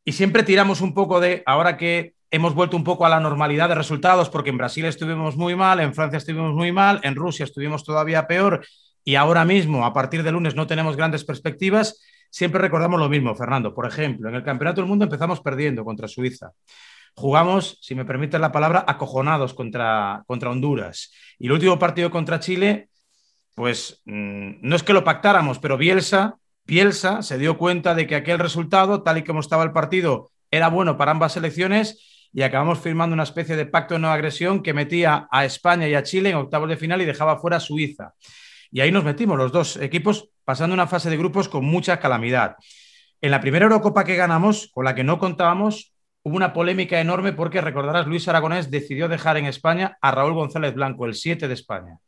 [0.06, 3.70] Y siempre tiramos un poco de, ahora que hemos vuelto un poco a la normalidad
[3.70, 7.46] de resultados, porque en Brasil estuvimos muy mal, en Francia estuvimos muy mal, en Rusia
[7.46, 8.66] estuvimos todavía peor
[9.04, 13.36] y ahora mismo, a partir de lunes, no tenemos grandes perspectivas, siempre recordamos lo mismo,
[13.36, 13.74] Fernando.
[13.74, 16.52] Por ejemplo, en el Campeonato del Mundo empezamos perdiendo contra Suiza.
[17.16, 21.12] Jugamos, si me permiten la palabra, acojonados contra, contra Honduras.
[21.38, 22.90] Y el último partido contra Chile,
[23.54, 28.16] pues mm, no es que lo pactáramos, pero Bielsa, Bielsa se dio cuenta de que
[28.16, 32.80] aquel resultado, tal y como estaba el partido, era bueno para ambas selecciones y acabamos
[32.80, 36.30] firmando una especie de pacto de no agresión que metía a España y a Chile
[36.30, 38.14] en octavos de final y dejaba fuera a Suiza.
[38.74, 42.56] Y ahí nos metimos los dos equipos pasando una fase de grupos con mucha calamidad.
[43.22, 47.34] En la primera Eurocopa que ganamos, con la que no contábamos, hubo una polémica enorme
[47.34, 51.54] porque, recordarás, Luis Aragonés decidió dejar en España a Raúl González Blanco, el 7 de
[51.54, 52.00] España.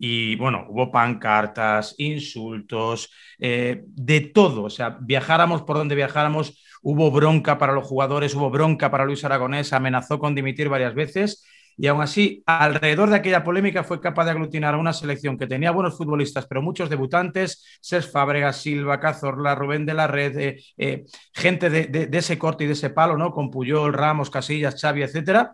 [0.00, 4.64] Y bueno, hubo pancartas, insultos, eh, de todo.
[4.64, 9.24] O sea, viajáramos por donde viajáramos, hubo bronca para los jugadores, hubo bronca para Luis
[9.24, 11.44] Aragonés, amenazó con dimitir varias veces
[11.76, 15.46] y aún así, alrededor de aquella polémica fue capaz de aglutinar a una selección que
[15.46, 20.62] tenía buenos futbolistas, pero muchos debutantes, Cés Fábregas, Silva, Cazorla, Rubén de la Red, eh,
[20.76, 23.32] eh, gente de, ese corte y de ese palo, ¿no?
[23.32, 25.52] Con Puyol, Ramos, Casillas, Xavi, etcétera,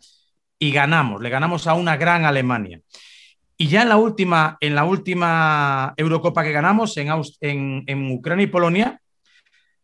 [0.58, 2.80] y ganamos, le ganamos a una gran Alemania.
[3.56, 8.48] Y ya en la última, en la última Eurocopa que ganamos, en, en Ucrania y
[8.48, 9.00] Polonia,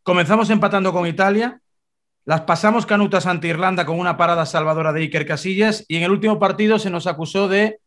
[0.03, 1.62] comenzamos empatando con Italia,
[2.25, 6.13] las pasamos canutas ante Irlanda con una parada salvadora de Iker Casillas y en el
[6.13, 7.79] último partido se nos acusó de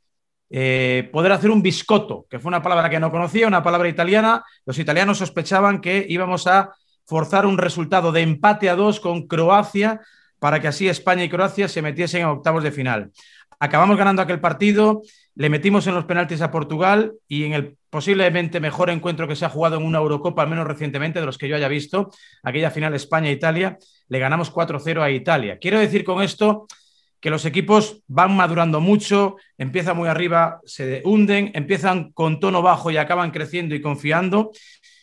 [0.50, 4.44] eh, poder hacer un biscotto, que fue una palabra que no conocía, una palabra italiana.
[4.66, 6.72] Los italianos sospechaban que íbamos a
[7.06, 10.02] forzar un resultado de empate a dos con Croacia
[10.40, 13.12] para que así España y Croacia se metiesen en octavos de final.
[13.60, 15.02] Acabamos ganando aquel partido,
[15.36, 19.46] le metimos en los penaltis a Portugal y en el posiblemente mejor encuentro que se
[19.46, 22.12] ha jugado en una Eurocopa, al menos recientemente, de los que yo haya visto,
[22.44, 25.58] aquella final España-Italia, le ganamos 4-0 a Italia.
[25.60, 26.68] Quiero decir con esto
[27.20, 32.92] que los equipos van madurando mucho, empiezan muy arriba, se hunden, empiezan con tono bajo
[32.92, 34.52] y acaban creciendo y confiando.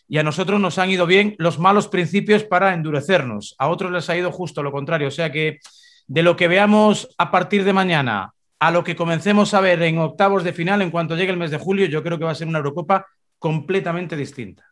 [0.06, 3.54] Y a nosotros nos han ido bien los malos principios para endurecernos.
[3.58, 5.08] A otros les ha ido justo lo contrario.
[5.08, 5.58] O sea que
[6.06, 9.98] de lo que veamos a partir de mañana a lo que comencemos a ver en
[9.98, 12.36] octavos de final en cuanto llegue el mes de julio, yo creo que va a
[12.36, 13.04] ser una Eurocopa
[13.40, 14.71] completamente distinta.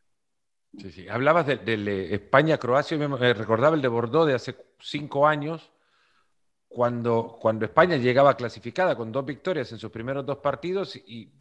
[0.78, 1.08] Sí, sí.
[1.08, 5.70] Hablabas de, España-Croacia, me eh, recordaba el de Bordeaux de hace cinco años,
[6.68, 11.32] cuando, cuando España llegaba clasificada con dos victorias en sus primeros dos partidos y,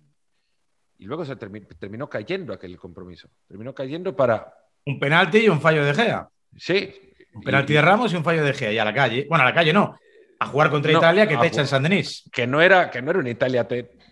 [0.98, 3.30] y luego se terminó cayendo aquel compromiso.
[3.48, 4.54] Terminó cayendo para...
[4.86, 6.28] Un penalti y un fallo de Gea.
[6.58, 7.14] Sí.
[7.34, 8.72] Un penalti de Ramos y un fallo de Gea.
[8.72, 9.28] Y a la calle.
[9.30, 9.96] Bueno, a la calle no
[10.40, 12.30] a jugar contra Italia que te echa en San Denis.
[12.32, 13.68] Que no era, que no era una Italia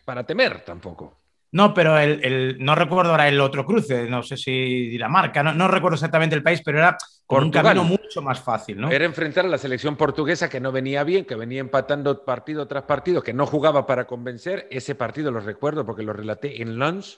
[0.05, 1.21] para temer tampoco.
[1.51, 5.67] No, pero el, no recuerdo ahora el otro cruce, no sé si Dinamarca, no, no
[5.67, 8.89] recuerdo exactamente el país, pero era con un camino mucho más fácil, ¿no?
[8.89, 12.83] Era enfrentar a la selección portuguesa que no venía bien, que venía empatando partido tras
[12.83, 14.67] partido, que no jugaba para convencer.
[14.71, 17.17] Ese partido lo recuerdo porque lo relaté en Lens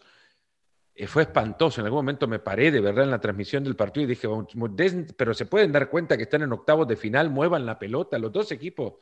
[0.99, 1.79] eh, fue espantoso.
[1.79, 4.27] En algún momento me paré de verdad en la transmisión del partido y dije,
[5.15, 8.19] pero se pueden dar cuenta que están en octavos de final, muevan la pelota.
[8.19, 8.95] Los dos equipos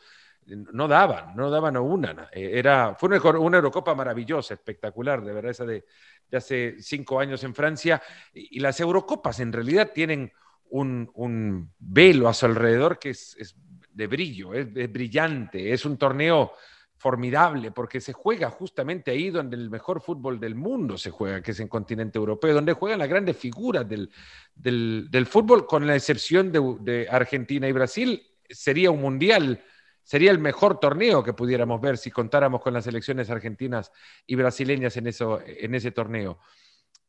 [0.47, 2.29] no daban, no daban a una.
[2.31, 5.85] Eh, era, fue una, Eurocopa maravillosa, espectacular, de verdad, esa de,
[6.31, 8.01] hace cinco años en Francia.
[8.33, 10.31] Y, las Eurocopas en realidad tienen
[10.69, 13.55] un, velo a su alrededor que es,
[13.91, 16.51] de brillo, es brillante, es un torneo
[16.97, 21.51] formidable, porque se juega justamente ahí donde el mejor fútbol del mundo se juega, que
[21.51, 24.09] es en continente europeo, donde juegan las grandes figuras del,
[24.55, 29.63] del, fútbol, con la excepción de, Argentina y Brasil, sería un mundial,
[30.07, 33.91] sería el mejor torneo que pudiéramos ver si contáramos con las elecciones argentinas
[34.25, 36.39] y brasileñas en, eso, en ese torneo.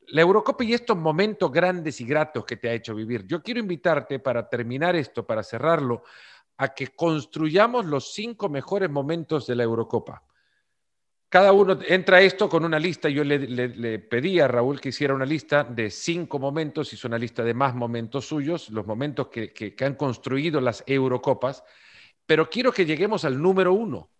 [0.08, 3.24] La Eurocopa y estos momentos grandes y gratos que te ha hecho vivir.
[3.24, 6.02] Yo quiero invitarte para terminar esto, para cerrarlo,
[6.56, 10.24] a que construyamos los cinco mejores momentos de la Eurocopa.
[11.28, 13.08] Cada uno entra esto con una lista.
[13.08, 17.44] Yo le, pedí a Raúl que hiciera una lista de cinco momentos, hizo una lista
[17.44, 21.62] de más momentos suyos, los momentos que han construido las Eurocopas,
[22.28, 24.10] pero quiero que lleguemos al número uno.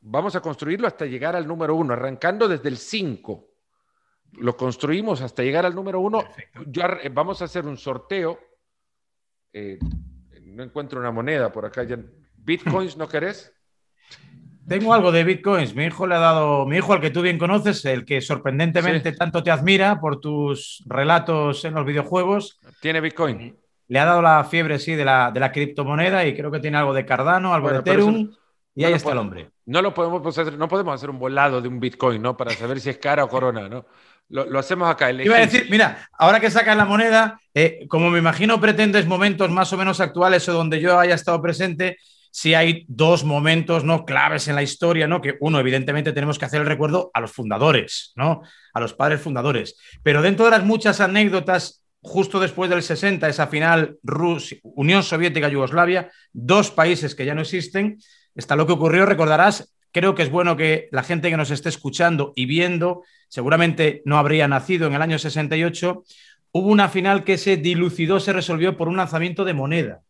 [0.00, 3.48] Vamos a construirlo hasta llegar al número uno, arrancando desde el cinco.
[4.34, 6.22] Lo construimos hasta llegar al número uno.
[7.10, 8.38] vamos a hacer un sorteo.
[9.52, 9.76] Eh,
[10.42, 11.84] no encuentro una moneda por acá.
[12.36, 13.52] ¿Bitcoins no querés?
[14.68, 15.74] tengo algo de bitcoins.
[15.74, 19.10] Mi hijo le ha dado, mi hijo al que tú bien conoces, el que sorprendentemente
[19.12, 22.60] tanto te admira por tus relatos en los videojuegos.
[22.80, 23.63] Tiene bitcoin.
[23.88, 26.78] Le ha dado la fiebre, sí, de la, de la criptomoneda y creo que tiene
[26.78, 28.30] algo de Cardano, algo de Ethereum.
[28.74, 29.50] Y ahí está el hombre.
[29.66, 32.36] No lo podemos hacer, no podemos hacer un volado de un bitcoin, ¿no?
[32.36, 33.86] Para saber si es cara o corona, ¿no?
[34.28, 35.12] Lo, hacemos acá.
[35.12, 39.50] Iba a decir, mira, ahora que sacas la moneda, eh, como me imagino pretendes momentos
[39.50, 41.98] más o menos actuales o donde yo haya estado presente,
[42.30, 45.20] si hay dos momentos no claves en la historia, ¿no?
[45.20, 48.42] Que uno, evidentemente, tenemos que hacer el recuerdo a los fundadores, ¿no?
[48.72, 49.78] A los padres fundadores.
[50.02, 56.10] Pero dentro de las muchas anécdotas, justo después del 60, esa final Rusia, Unión Soviética-Yugoslavia,
[56.32, 57.98] dos países que ya no existen,
[58.34, 61.70] está lo que ocurrió, recordarás, creo que es bueno que la gente que nos esté
[61.70, 66.04] escuchando y viendo seguramente no habría nacido en el año 68,
[66.52, 70.02] hubo una final que se dilucidó, se resolvió por un lanzamiento de moneda,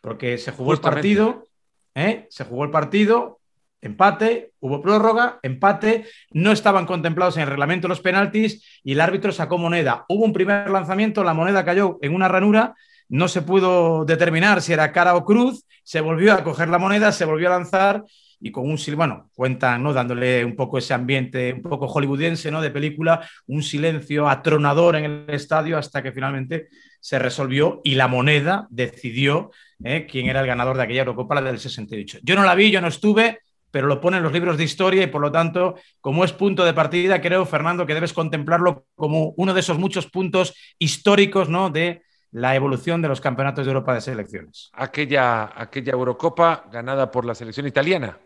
[0.00, 1.48] porque se jugó el partido,
[1.96, 2.26] ¿eh?
[2.30, 3.40] se jugó el partido,
[3.84, 9.30] empate, hubo prórroga, empate, no estaban contemplados en el reglamento los penaltis y el árbitro
[9.30, 10.04] sacó moneda.
[10.08, 12.74] Hubo un primer lanzamiento, la moneda cayó en una ranura,
[13.08, 17.12] no se pudo determinar si era cara o cruz, se volvió a coger la moneda,
[17.12, 18.04] se volvió a lanzar
[18.40, 19.92] y con un bueno, cuentan, ¿no?
[19.92, 22.60] Dándole un poco ese ambiente un poco hollywoodiense, ¿no?
[22.60, 26.68] De película, un silencio atronador en el estadio hasta que finalmente
[27.00, 29.50] se resolvió y la moneda decidió
[29.84, 30.06] ¿eh?
[30.10, 32.20] quién era el ganador de aquella Eurocopa, la del 68.
[32.22, 33.40] Yo no la vi, yo no estuve,
[33.74, 36.72] pero lo ponen los libros de historia y por lo tanto, como es punto de
[36.72, 41.70] partida, creo, Fernando, que debes contemplarlo como uno de esos muchos puntos históricos, ¿no?
[41.70, 44.70] De la evolución de los campeonatos de Europa de selecciones.
[44.74, 48.16] Aquella, aquella Eurocopa ganada por la selección italiana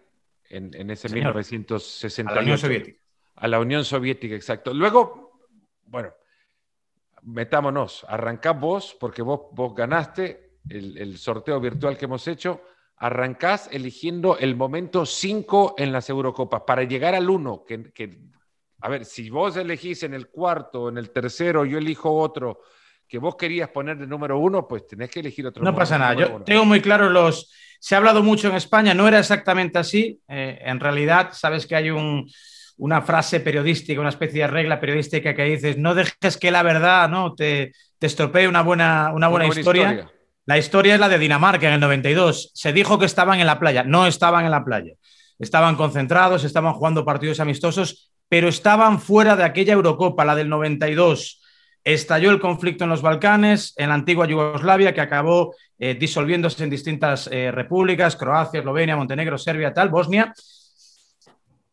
[0.50, 2.30] en, ese 1968.
[2.30, 3.00] A la Unión Soviética.
[3.36, 4.74] A la Unión Soviética, exacto.
[4.74, 5.40] Luego,
[5.86, 6.12] bueno,
[7.22, 12.60] metámonos, arrancás vos, porque vos, vos ganaste el, sorteo virtual que hemos hecho,
[13.00, 18.18] arrancás eligiendo el momento 5 en las Eurocopas para llegar al 1, que,
[18.80, 22.60] a ver, si vos elegís en el cuarto, en el tercero, yo elijo otro
[23.08, 25.64] que vos querías poner de número uno, pues tenés que elegir otro.
[25.64, 29.08] No pasa nada, yo tengo muy claro los, se ha hablado mucho en España, no
[29.08, 30.20] era exactamente así.
[30.28, 35.44] Eh, en realidad, sabes que hay una frase periodística, una especie de regla periodística que
[35.44, 37.34] dices, no dejes que la verdad ¿no?
[37.34, 40.10] te, te estropee una buena, una buena, historia.
[40.48, 42.52] La historia es la de Dinamarca en el 92.
[42.54, 44.94] Se dijo que estaban en la playa, no estaban en la playa.
[45.38, 51.42] Estaban concentrados, estaban jugando partidos amistosos, pero estaban fuera de aquella Eurocopa, la del 92
[51.84, 56.70] estalló el conflicto en los Balcanes, en la antigua Yugoslavia, que acabó eh, disolviéndose en
[56.70, 60.32] distintas eh, repúblicas, Croacia, Eslovenia, Montenegro, Serbia, tal, Bosnia.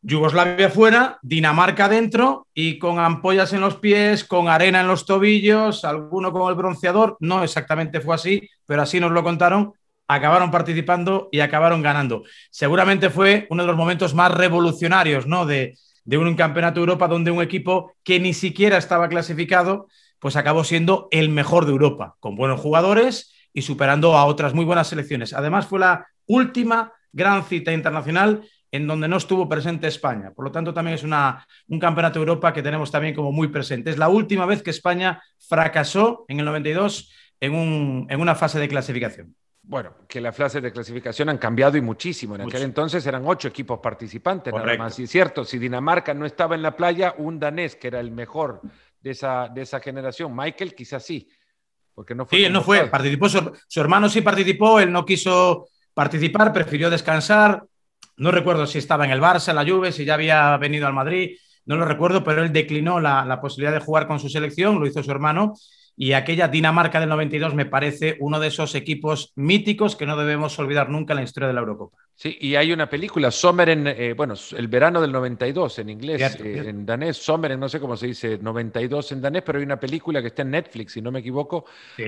[0.08, 5.84] Yugoslavia fuera, Dinamarca dentro y con ampollas en los pies, con arena en los tobillos,
[5.84, 7.18] alguno con el bronceador.
[7.20, 9.74] No exactamente fue así, pero así nos lo contaron.
[10.08, 12.22] Acabaron participando y acabaron ganando.
[12.52, 15.48] Seguramente fue uno de los momentos más revolucionarios ¿no?
[15.48, 19.88] de, de un campeonato de Europa donde un equipo que ni siquiera estaba clasificado,
[20.20, 24.66] pues acabó siendo el mejor de Europa, con buenos jugadores y superando a otras muy
[24.66, 25.34] buenas selecciones.
[25.34, 28.44] Además, fue la última gran cita internacional
[28.76, 30.32] en donde no estuvo presente España.
[30.32, 33.48] Por lo tanto, también es una, un campeonato de Europa que tenemos también como muy
[33.48, 33.90] presente.
[33.90, 38.68] Es la última vez que España fracasó en el 92 en, en una fase de
[38.68, 39.36] clasificación.
[39.68, 42.36] Bueno, que las fases de clasificación han cambiado y muchísimo.
[42.36, 45.00] En aquel entonces eran ocho equipos participantes, nada más.
[45.00, 48.62] Y cierto, si Dinamarca no estaba en la playa, un danés que era el mejor
[49.00, 51.28] de esa, de esa generación, Michael, quizás sí.
[51.96, 55.68] Porque no fue sí, él no fue, participó, su, hermano sí participó, él no quiso
[55.94, 57.64] participar, prefirió descansar.
[58.18, 60.94] No recuerdo si estaba en el Barça, en la Juve, si ya había venido al
[60.94, 64.80] Madrid, no lo recuerdo, pero él declinó la, la posibilidad de jugar con su selección,
[64.80, 65.54] lo hizo su hermano
[65.98, 70.58] y aquella Dinamarca del 92 me parece uno de esos equipos míticos que no debemos
[70.60, 71.98] olvidar nunca en la historia de la Eurocopa.
[72.14, 76.38] Sí, y hay una película, Sommer en, eh, bueno, el verano del 92 en inglés,
[76.42, 79.80] eh, en danés, Sommer, no sé cómo se dice, 92 en danés, pero hay una
[79.80, 81.66] película que está en Netflix, si no me equivoco,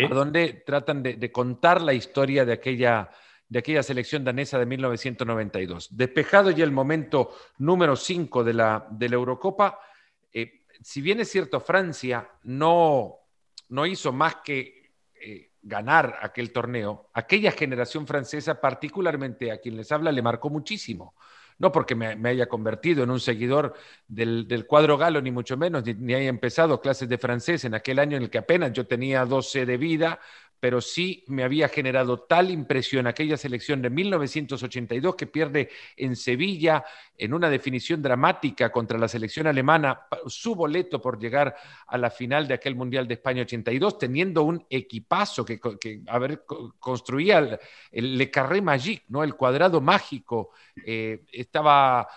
[0.09, 3.09] donde tratan de, contar la historia de aquella,
[3.49, 5.95] de aquella selección danesa de 1992.
[5.95, 9.79] Despejado ya el momento número 5 de la, Eurocopa,
[10.33, 13.19] eh, si bien es cierto, Francia no
[13.69, 19.91] no hizo más que eh, ganar aquel torneo, aquella generación francesa, particularmente a quien les
[19.91, 21.15] habla, le marcó muchísimo.
[21.59, 23.73] No porque me, haya convertido en un seguidor
[24.07, 28.15] del, cuadro galo, ni mucho menos, ni, haya empezado clases de francés en aquel año
[28.15, 30.19] en el que apenas yo tenía 12 de vida,
[30.59, 36.83] pero sí me había generado tal impresión aquella selección de 1982 que pierde en Sevilla
[37.17, 41.55] en una definición dramática contra la selección alemana su boleto por llegar
[41.87, 45.59] a la final de aquel Mundial de España 82, teniendo un equipazo que,
[46.07, 46.43] a ver,
[46.79, 47.59] construía
[47.91, 49.23] el, Le Carré Magique, ¿no?
[49.23, 50.51] el cuadrado mágico.
[50.85, 52.07] Eh, estaba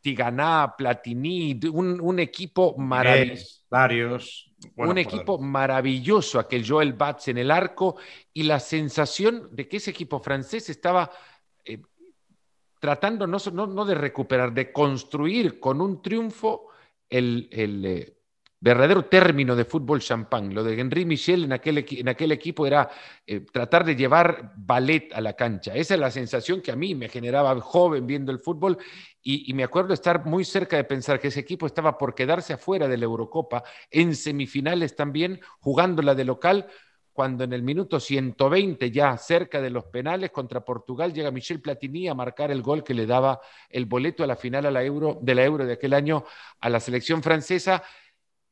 [0.00, 3.62] Tiganá, Platini, un, equipo maravilloso.
[3.68, 4.49] Varios.
[4.76, 7.96] Un equipo maravilloso, aquel Joel Batz en el arco,
[8.32, 11.10] y la sensación de que ese equipo francés estaba
[11.64, 11.80] eh,
[12.78, 16.68] tratando no, no, de recuperar, de construir con un triunfo
[17.08, 18.19] el, eh,
[18.60, 20.52] verdadero término de fútbol champán.
[20.54, 22.90] Lo de Henri Michel en aquel, en aquel equipo era
[23.26, 25.74] eh, tratar de llevar ballet a la cancha.
[25.74, 28.76] Esa es la sensación que a mí me generaba joven viendo el fútbol
[29.22, 32.88] y, me acuerdo estar muy cerca de pensar que ese equipo estaba por quedarse afuera
[32.88, 36.66] de la Eurocopa, en semifinales también, jugándola de local,
[37.12, 42.08] cuando en el minuto 120 ya cerca de los penales contra Portugal llega Michel Platini
[42.08, 45.18] a marcar el gol que le daba el boleto a la final a la Euro,
[45.20, 46.24] de la Euro de aquel año
[46.60, 47.82] a la selección francesa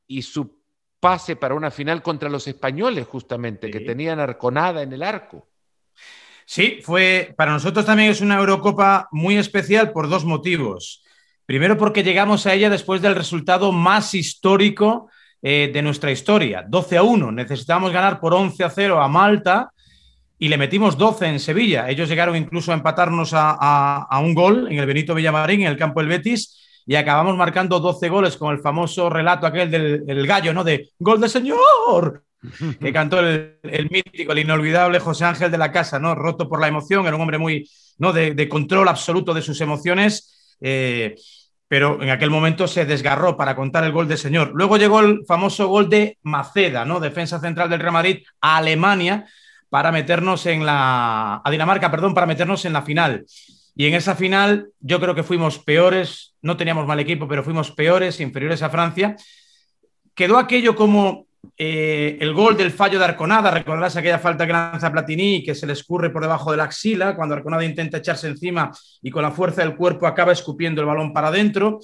[0.08, 0.58] y su
[0.98, 5.46] pase para una final contra los españoles, justamente, que tenían arconada en el arco.
[6.44, 11.04] Sí, fue para nosotros también es una Eurocopa muy especial por dos motivos.
[11.44, 15.10] Primero porque llegamos a ella después del resultado más histórico
[15.42, 17.32] eh, de nuestra historia, 12 a 1.
[17.32, 19.72] Necesitábamos ganar por 11 a 0 a Malta
[20.38, 21.88] y le metimos 12 en Sevilla.
[21.88, 25.76] Ellos llegaron incluso a empatarnos a, a un gol en el Benito Villamarín, en el
[25.76, 30.54] campo del Betis y acabamos marcando 12 goles con el famoso relato aquel del, gallo,
[30.54, 30.64] ¿no?
[30.64, 32.24] De gol de señor,
[32.80, 33.58] que cantó el,
[33.90, 36.14] mítico, el inolvidable José Ángel de la Casa, ¿no?
[36.14, 37.68] Roto por la emoción, era un hombre muy,
[37.98, 38.14] ¿no?
[38.14, 40.56] De, control absoluto de sus emociones.
[40.62, 41.14] Eh,
[41.68, 44.52] pero en aquel momento se desgarró para contar el gol de señor.
[44.54, 47.00] Luego llegó el famoso gol de Maceda, ¿no?
[47.00, 49.26] Defensa central del Real Madrid a Alemania
[49.68, 53.26] para meternos en la a Dinamarca, perdón, para meternos en la final.
[53.78, 57.70] Y en esa final yo creo que fuimos peores, no teníamos mal equipo, pero fuimos
[57.70, 59.14] peores, inferiores a Francia.
[60.16, 64.90] Quedó aquello como eh, el gol del fallo de Arconada, recordarás aquella falta que lanza
[64.90, 68.72] Platini que se le escurre por debajo de la axila cuando Arconada intenta echarse encima
[69.00, 71.78] y con la fuerza del cuerpo acaba escupiendo el balón para adentro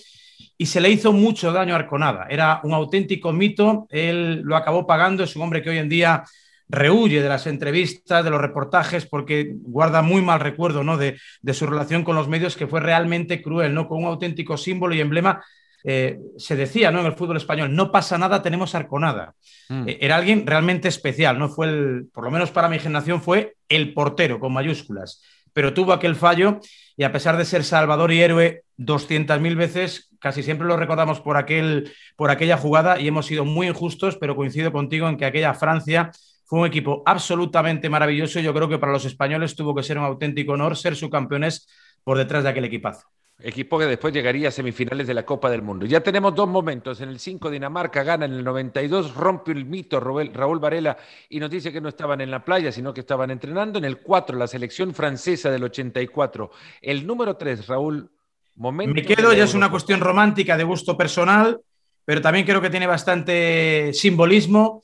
[0.59, 2.27] y se le hizo mucho daño a Arconada.
[2.29, 6.25] Era un auténtico mito, él lo acabó pagando, es un hombre que hoy en día
[6.69, 10.97] rehuye de las entrevistas, de los reportajes, porque guarda muy mal recuerdo ¿no?
[10.97, 11.19] de,
[11.53, 13.87] su relación con los medios, que fue realmente cruel, ¿no?
[13.87, 15.45] con un auténtico símbolo y emblema.
[15.87, 17.01] Eh, se decía ¿no?
[17.01, 19.35] en el fútbol español, no pasa nada, tenemos arconada.
[19.69, 19.89] Mm.
[19.89, 21.51] Eh, era alguien realmente especial, ¿no?
[21.51, 25.93] Fue el, por lo menos para mi generación, fue el portero con mayúsculas, pero tuvo
[25.93, 26.61] aquel fallo
[26.97, 31.37] y a pesar de ser salvador y héroe 200.000 veces, casi siempre lo recordamos por,
[31.37, 35.53] aquel, por aquella jugada y hemos sido muy injustos, pero coincido contigo en que aquella
[35.53, 36.13] Francia
[36.45, 38.41] fue un equipo absolutamente maravilloso.
[38.41, 41.67] Yo creo que para los españoles tuvo que ser un auténtico honor ser subcampeones
[42.03, 43.09] por detrás de aquel equipazo.
[43.41, 45.87] Equipo que después llegaría a semifinales de la Copa del Mundo.
[45.87, 47.01] Ya tenemos dos momentos.
[47.01, 50.97] En el 5 Dinamarca gana, en el 92 rompe el mito Raúl Varela
[51.29, 53.79] y nos dice que no estaban en la playa, sino que estaban entrenando.
[53.79, 56.51] En el 4 la selección francesa del 84.
[56.81, 58.09] El número 3, Raúl,
[58.55, 58.95] momento.
[58.95, 61.61] Me quedo, ya es una cuestión romántica de gusto personal,
[62.05, 64.81] pero también creo que tiene bastante simbolismo.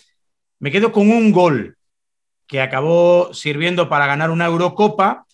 [0.61, 1.77] Me quedo con un gol
[2.47, 5.27] que acabó sirviendo para ganar una Eurocopa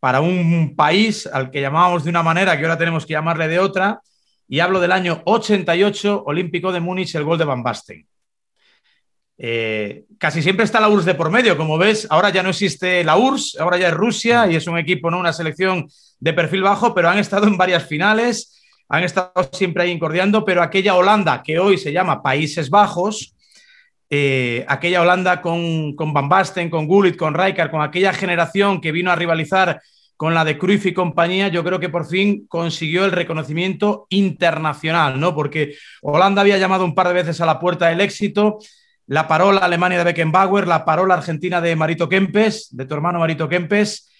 [0.00, 3.58] para un país al que llamábamos de una manera que ahora tenemos que llamarle de
[3.58, 4.00] otra,
[4.48, 8.06] y hablo del año 88, Olímpico de Múnich, el gol de Van Basten.
[9.36, 13.04] Eh, casi siempre está la URSS de por medio, como ves, ahora ya no existe
[13.04, 16.62] la URSS, ahora ya es Rusia y es un equipo, no una selección de perfil
[16.62, 21.42] bajo, pero han estado en varias finales, han estado siempre ahí incordiando, pero aquella Holanda
[21.42, 23.36] que hoy se llama Países Bajos,
[24.10, 28.90] eh, aquella Holanda con, con Van Basten, con Gullit, con Rijkaard, con aquella generación que
[28.90, 29.80] vino a rivalizar
[30.16, 35.18] con la de Cruyff y compañía, yo creo que por fin consiguió el reconocimiento internacional,
[35.18, 35.34] ¿no?
[35.34, 38.58] Porque Holanda había llamado un par de veces a la puerta del éxito,
[39.06, 42.94] la paró la Alemania de Beckenbauer, la paró la Argentina de Marito Kempes, de tu
[42.94, 44.10] hermano Marito Kempes,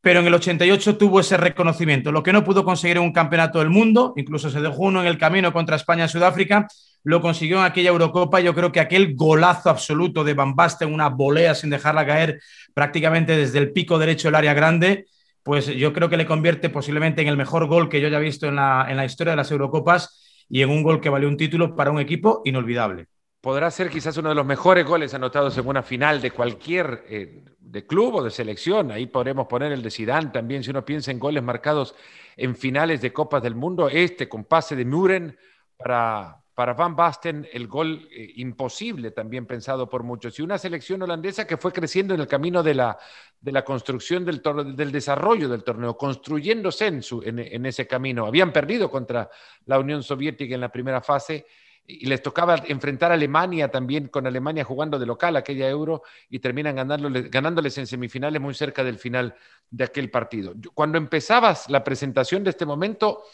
[0.00, 3.60] pero en el 88 tuvo ese reconocimiento, lo que no pudo conseguir en un campeonato
[3.60, 6.66] del mundo, incluso se dejó uno en el camino contra España y Sudáfrica,
[7.04, 8.40] lo consiguió en aquella Eurocopa.
[8.40, 12.40] Yo creo que aquel golazo absoluto de Van Basten, una volea sin dejarla caer
[12.72, 15.06] prácticamente desde el pico derecho del área grande,
[15.42, 18.46] pues yo creo que le convierte posiblemente en el mejor gol que yo haya visto
[18.48, 21.36] en la, en la historia de las Eurocopas y en un gol que valió un
[21.36, 23.06] título para un equipo inolvidable.
[23.42, 27.44] Podrá ser quizás uno de los mejores goles anotados en una final de cualquier eh,
[27.58, 28.90] de club o de selección.
[28.90, 31.94] Ahí podremos poner el de Zidane también, si uno piensa en goles marcados
[32.38, 33.90] en finales de Copas del Mundo.
[33.90, 35.36] Este con pase de Muren
[35.76, 40.38] para para Van Basten el gol eh, imposible también pensado por muchos.
[40.38, 42.96] Y una selección holandesa que fue creciendo en el camino de la,
[43.40, 44.40] de la construcción del,
[44.76, 48.26] del desarrollo del torneo, construyéndose en, su, en, ese camino.
[48.26, 49.28] Habían perdido contra
[49.66, 51.44] la Unión Soviética en la primera fase
[51.86, 56.38] y les tocaba enfrentar a Alemania también, con Alemania jugando de local aquella euro y
[56.38, 59.34] terminan ganándoles, ganándoles en semifinales muy cerca del final
[59.70, 60.54] de aquel partido.
[60.72, 63.24] Cuando empezabas la presentación de este momento,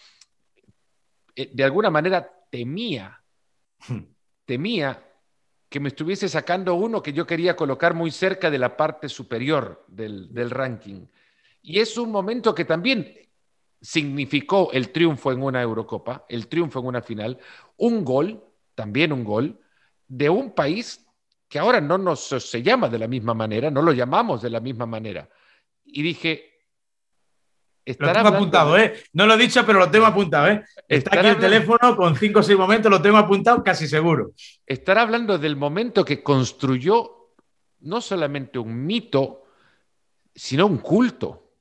[1.35, 3.22] de alguna manera temía,
[3.89, 3.99] hmm.
[4.45, 5.07] temía
[5.68, 9.85] que me estuviese sacando uno que yo quería colocar muy cerca de la parte superior
[9.87, 11.07] del, del ranking.
[11.62, 13.16] Y es un momento que también
[13.81, 17.39] significó el triunfo en una Eurocopa, el triunfo en una final,
[17.76, 18.43] un gol,
[18.74, 19.61] también un gol,
[20.09, 21.07] de un país
[21.49, 24.61] que ahora no nos se llama de la misma manera, no lo llamamos de la
[24.61, 25.28] misma manera.
[25.85, 26.49] Y dije,
[27.99, 29.03] lo tengo apuntado, ¿eh?
[29.12, 30.64] No lo he dicho, pero lo tengo apuntado, ¿eh?
[30.88, 34.32] Está aquí el teléfono con cinco o seis momentos, lo tengo apuntado casi seguro.
[34.66, 37.34] Estará hablando del momento que construyó
[37.80, 39.45] no solamente un mito,
[40.34, 41.55] sino un culto.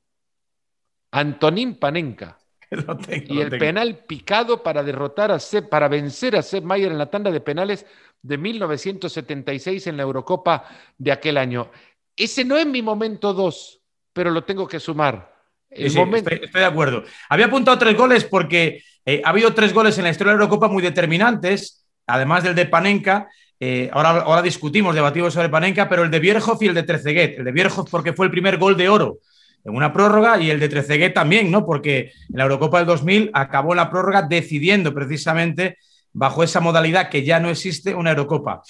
[1.12, 2.38] Antonín Panenka.
[3.28, 7.10] y el penal picado para derrotar a Sepp, para vencer a Sepp Mayer en la
[7.10, 7.86] tanda de penales
[8.22, 10.66] de 1976 en la Eurocopa
[10.98, 11.72] de aquel año.
[12.16, 13.82] Ese no es mi momento dos,
[14.14, 15.39] pero lo tengo que sumar
[15.70, 17.04] estoy, de acuerdo.
[17.30, 20.44] Había apuntado tres goles porque eh, ha habido tres goles en la historia de la
[20.44, 23.28] Eurocopa muy determinantes, además del de Panenka.
[23.60, 27.40] Eh, ahora, ahora discutimos, debatimos sobre Panenka, pero el de Bierhoff y el de Trezeguet.
[27.40, 29.20] El de Bierhoff porque fue el primer gol de oro
[29.64, 31.66] en una prórroga y el de Trezeguet también, ¿no?
[31.66, 35.78] Porque en la Eurocopa del 2000 acabó la prórroga decidiendo precisamente
[36.14, 38.62] bajo esa modalidad que ya no existe una Eurocopa.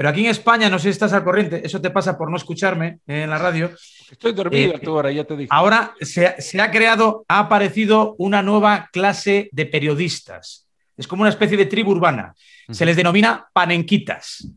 [0.00, 2.38] Pero aquí en España, no sé si estás al corriente, eso te pasa por no
[2.38, 3.70] escucharme en la radio.
[4.10, 5.48] Estoy dormido eh, ahora, ya te dije.
[5.50, 10.66] Ahora se, ha creado, ha aparecido una nueva clase de periodistas.
[10.96, 12.34] Es como una especie de tribu urbana.
[12.70, 14.48] Se les denomina panenquitas.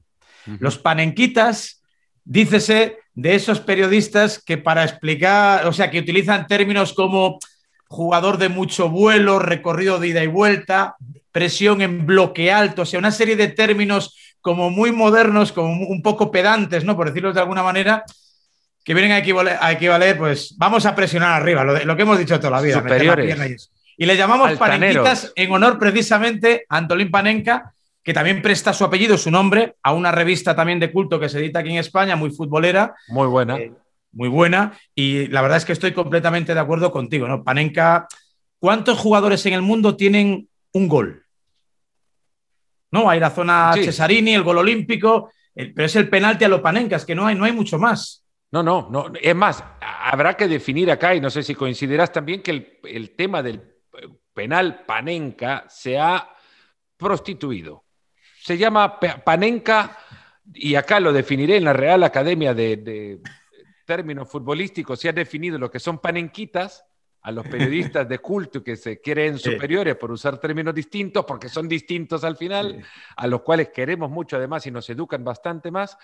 [0.59, 1.83] Los panenquitas,
[2.23, 7.37] dícese de esos periodistas que para explicar, o sea, que utilizan términos como
[7.89, 10.95] jugador de mucho vuelo, recorrido de ida y vuelta,
[11.33, 16.01] presión en bloque alto, o sea, una serie de términos como muy modernos, como un
[16.01, 16.97] poco pedantes, ¿no?
[16.97, 18.03] Por decirlo de alguna manera,
[18.83, 22.61] que vienen a equivaler, pues vamos a presionar arriba, lo, que hemos dicho toda la
[22.61, 22.75] vida.
[22.75, 23.71] Superiores.
[23.95, 27.73] Y le llamamos panenquitas en honor precisamente a Antolín Panenka,
[28.03, 31.39] que también presta su apellido, su nombre, a una revista también de culto que se
[31.39, 32.95] edita aquí en España, muy futbolera.
[33.07, 33.57] Muy buena.
[33.57, 33.71] Eh,
[34.11, 34.77] muy buena.
[34.93, 37.45] Y la verdad es que estoy completamente de acuerdo contigo, ¿no?
[37.45, 38.09] Panenka,
[38.59, 41.22] ¿cuántos jugadores en el mundo tienen un gol?
[42.93, 43.09] ¿No?
[43.09, 47.15] Hay la zona Cesarini, el gol olímpico, pero es el penalti a los panencas, que
[47.15, 48.23] no hay, no hay mucho más.
[48.51, 49.11] No, no, no.
[49.19, 53.41] Es más, habrá que definir acá, y no sé si coincidirás también, que el, tema
[53.41, 53.63] del
[54.31, 56.29] penal panenca se ha
[56.95, 57.83] prostituido.
[58.39, 59.97] Se llama panenca,
[60.53, 63.21] y acá lo definiré en la Real Academia de, de
[63.87, 66.85] Términos Futbolísticos, se ha definido lo que son panenquitas,
[67.23, 71.69] a los periodistas de culto que se creen superiores por usar términos distintos, porque son
[71.69, 72.83] distintos al final,
[73.15, 75.97] a los cuales queremos mucho además y nos educan bastante más.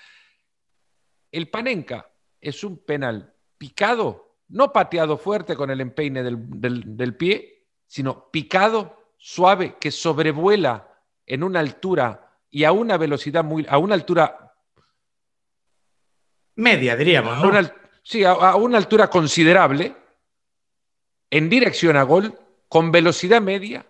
[1.30, 2.09] El Panenka
[2.39, 9.76] es un penal picado, no pateado fuerte con el empeine del, pie, sino picado, suave,
[9.78, 10.88] que sobrevuela
[11.26, 14.53] en una altura y a una velocidad muy, a una altura
[16.55, 17.72] media, diríamos.
[18.03, 19.99] sí, a, una altura considerable,
[21.32, 23.86] en dirección a gol con velocidad media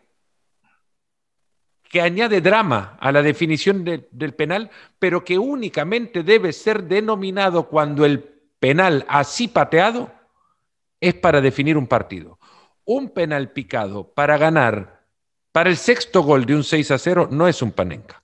[1.89, 4.69] que añade drama a la definición del penal,
[4.99, 8.19] pero que únicamente debe ser denominado cuando el
[8.59, 10.11] penal así pateado
[11.01, 12.37] es para definir un partido.
[12.85, 15.01] Un penal picado para ganar,
[15.51, 18.21] para el sexto gol de un 6 a 0, no es un panenca.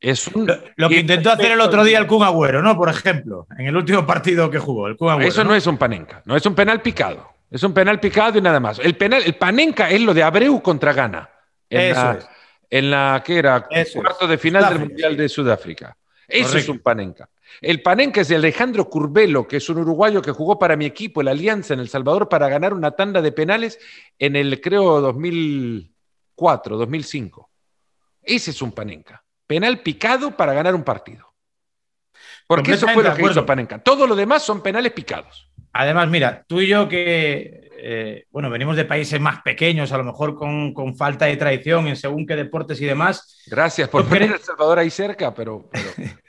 [0.00, 2.74] Es lo, que intentó hacer el otro día el Kun Agüero, ¿no?
[2.76, 5.54] Por ejemplo, en el último partido que jugó, el Eso ¿no?
[5.54, 7.39] es un panenca, no es un penal picado.
[7.50, 8.78] Es un penal picado y nada más.
[8.78, 11.28] El penal, el Panenka es lo de Abreu contra Ghana.
[11.68, 12.28] En Eso la, es.
[12.70, 15.96] En la que era cuarto de final del Mundial de Sudáfrica.
[16.28, 17.28] Eso es un Panenka.
[17.60, 21.22] El Panenka es de Alejandro Curbelo, que es un uruguayo que jugó para mi equipo,
[21.22, 23.80] la Alianza en El Salvador, para ganar una tanda de penales
[24.18, 27.50] en el, creo, 2004, 2005.
[28.22, 29.24] Ese es un Panenka.
[29.46, 31.34] Penal picado para ganar un partido.
[32.46, 33.78] Porque eso fue lo que hizo Panenka.
[33.78, 35.49] Todo lo demás son penales picados.
[35.72, 40.04] Además, mira, tú y yo que, eh, bueno, venimos de países más pequeños, a lo
[40.04, 43.42] mejor con, falta de tradición en según qué deportes y demás.
[43.46, 45.70] Gracias por poner El Salvador ahí cerca, pero,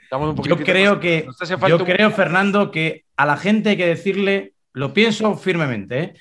[0.02, 0.56] estamos un poquito...
[0.56, 1.26] Yo creo que,
[1.68, 6.14] yo creo, Fernando, que a la gente hay que decirle, lo pienso firmemente, ¿eh?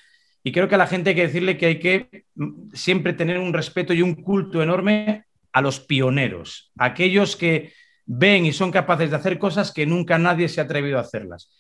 [0.44, 3.38] y creo que a la gente hay que decirle que hay que mm, siempre tener
[3.38, 7.74] un respeto y un culto enorme a los pioneros, aquellos que
[8.06, 11.52] ven y son capaces de hacer cosas que nunca nadie se ha atrevido a hacerlas.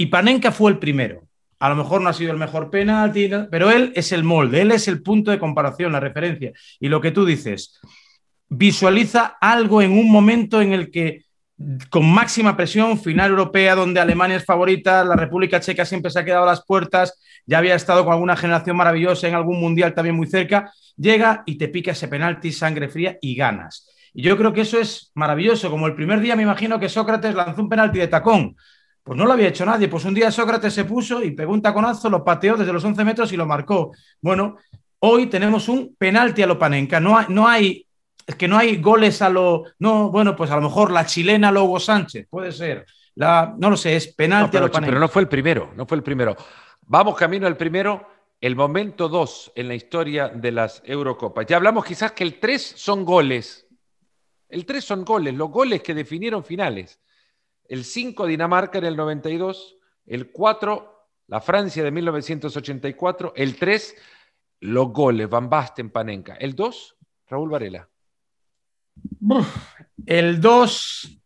[0.00, 1.28] Y Panenka fue el primero.
[1.58, 4.70] A lo mejor no ha sido el mejor penalti, pero él es el molde, él
[4.70, 6.52] es el punto de comparación, la referencia.
[6.78, 7.80] Y lo que tú dices,
[8.48, 11.24] visualiza algo en un momento en el que
[11.90, 16.24] con máxima presión, final europea donde Alemania es favorita, la República Checa siempre se ha
[16.24, 20.14] quedado a las puertas, ya había estado con alguna generación maravillosa en algún mundial también
[20.14, 23.88] muy cerca, llega y te pica ese penalti, sangre fría y ganas.
[24.14, 27.34] Y yo creo que eso es maravilloso, como el primer día me imagino que Sócrates
[27.34, 28.54] lanzó un penalti de tacón,
[29.08, 29.88] pues no lo había hecho nadie.
[29.88, 33.04] Pues un día Sócrates se puso y pegó un taconazo, lo pateó desde los 11
[33.06, 33.90] metros y lo marcó.
[34.20, 34.58] Bueno,
[34.98, 37.00] hoy tenemos un penalti a lo Panenka.
[37.00, 37.86] No hay, no hay,
[38.26, 39.64] es que no hay goles a lo.
[39.78, 42.84] No, bueno, pues a lo mejor la chilena Lobo Sánchez, puede ser.
[43.14, 44.90] La, no lo sé, es penalti a lo Panenka.
[44.90, 46.36] Pero no fue el primero, no fue el primero.
[46.82, 48.06] Vamos camino al primero.
[48.42, 51.46] El momento 2 en la historia de las Eurocopas.
[51.46, 53.66] Ya hablamos quizás que el 3 son goles.
[54.50, 57.00] El 3 son goles, los goles que definieron finales
[57.68, 60.94] el 5 Dinamarca en el 92, el 4
[61.28, 63.96] la Francia de 1984, el 3
[64.60, 66.96] los goles, Van Basten, Panenka, el 2
[67.28, 67.88] Raúl Varela.
[70.06, 71.20] El 2,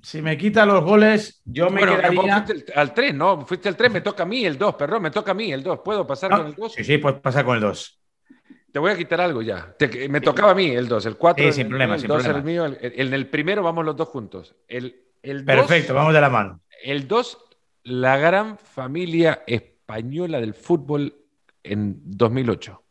[0.00, 2.46] si me quita los goles, yo me quedaría...
[2.74, 3.44] al 3, ¿no?
[3.44, 5.62] Fuiste al 3, me toca a mí el 2, perdón, me toca a mí el
[5.62, 5.80] 2.
[5.84, 6.72] ¿Puedo pasar con el 2?
[6.72, 7.98] Sí, sí, puedes pasar con el 2.
[8.72, 9.74] Te voy a quitar algo ya.
[10.08, 12.66] me tocaba a mí el 2, el 4 sí, sin problema, el 2 el mío.
[12.80, 14.54] en el primero vamos los dos juntos.
[14.66, 16.60] El, Perfecto, vamos de la mano.
[16.82, 17.38] El 2,
[17.84, 21.14] la gran familia española del fútbol
[21.62, 22.82] en 2008.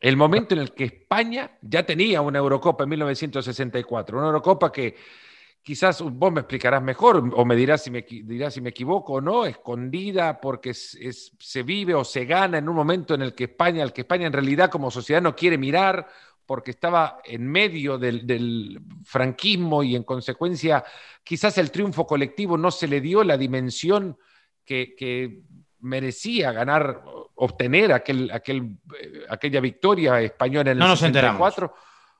[0.00, 4.96] El momento en el que España ya tenía una Eurocopa en 1964, una Eurocopa que
[5.62, 9.20] quizás vos me explicarás mejor o me dirás si me, dirás si me equivoco o
[9.20, 13.84] no, escondida porque se vive o se gana en un momento en el que España,
[13.84, 16.08] el que España en realidad como sociedad no quiere mirar
[16.52, 20.84] porque estaba en medio del, franquismo y en consecuencia
[21.24, 24.18] quizás el triunfo colectivo no se le dio la dimensión
[24.62, 25.40] que,
[25.80, 27.04] merecía ganar,
[27.36, 31.56] obtener aquel, aquel, eh, aquella victoria española en el no nos Enteramos.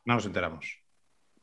[0.07, 0.82] No nos enteramos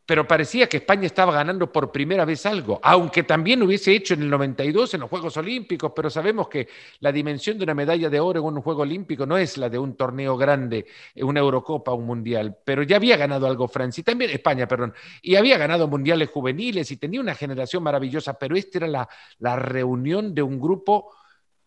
[0.09, 4.23] pero parecía que España estaba ganando por primera vez algo, aunque también hubiese hecho en
[4.23, 6.67] el 92 en los Juegos Olímpicos, pero sabemos que
[7.01, 9.77] la dimensión de una medalla de oro en un Juego Olímpico no es la de
[9.77, 10.87] un torneo grande,
[11.17, 15.35] una Eurocopa, un Mundial, pero ya había ganado algo Francia, y también España, perdón, y
[15.35, 19.07] había ganado mundiales juveniles y tenía una generación maravillosa, pero esta era
[19.37, 21.11] la reunión de un grupo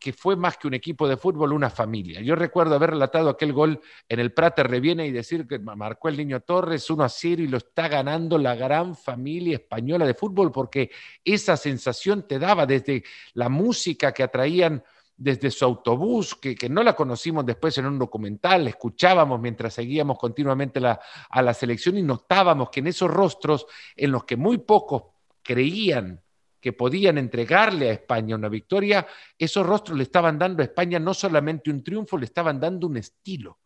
[0.03, 2.21] que fue más que un equipo de fútbol, una familia.
[2.21, 6.17] Yo recuerdo haber relatado aquel gol en el Prater Reviene y decir que marcó el
[6.17, 10.51] niño Torres 1 a 0 y lo está ganando la gran familia española de fútbol,
[10.51, 10.91] porque
[11.25, 14.83] esa sensación te daba desde la música que atraían
[15.17, 20.81] desde su autobús, que, no la conocimos después en un documental, escuchábamos mientras seguíamos continuamente
[20.85, 25.05] a la selección y notábamos que en esos rostros en los que muy pocos
[25.45, 26.21] creían
[26.63, 29.05] que podían entregarle a España una victoria,
[29.37, 32.97] esos rostros le estaban dando a España no solamente un triunfo, le estaban dando un
[32.97, 33.59] estilo.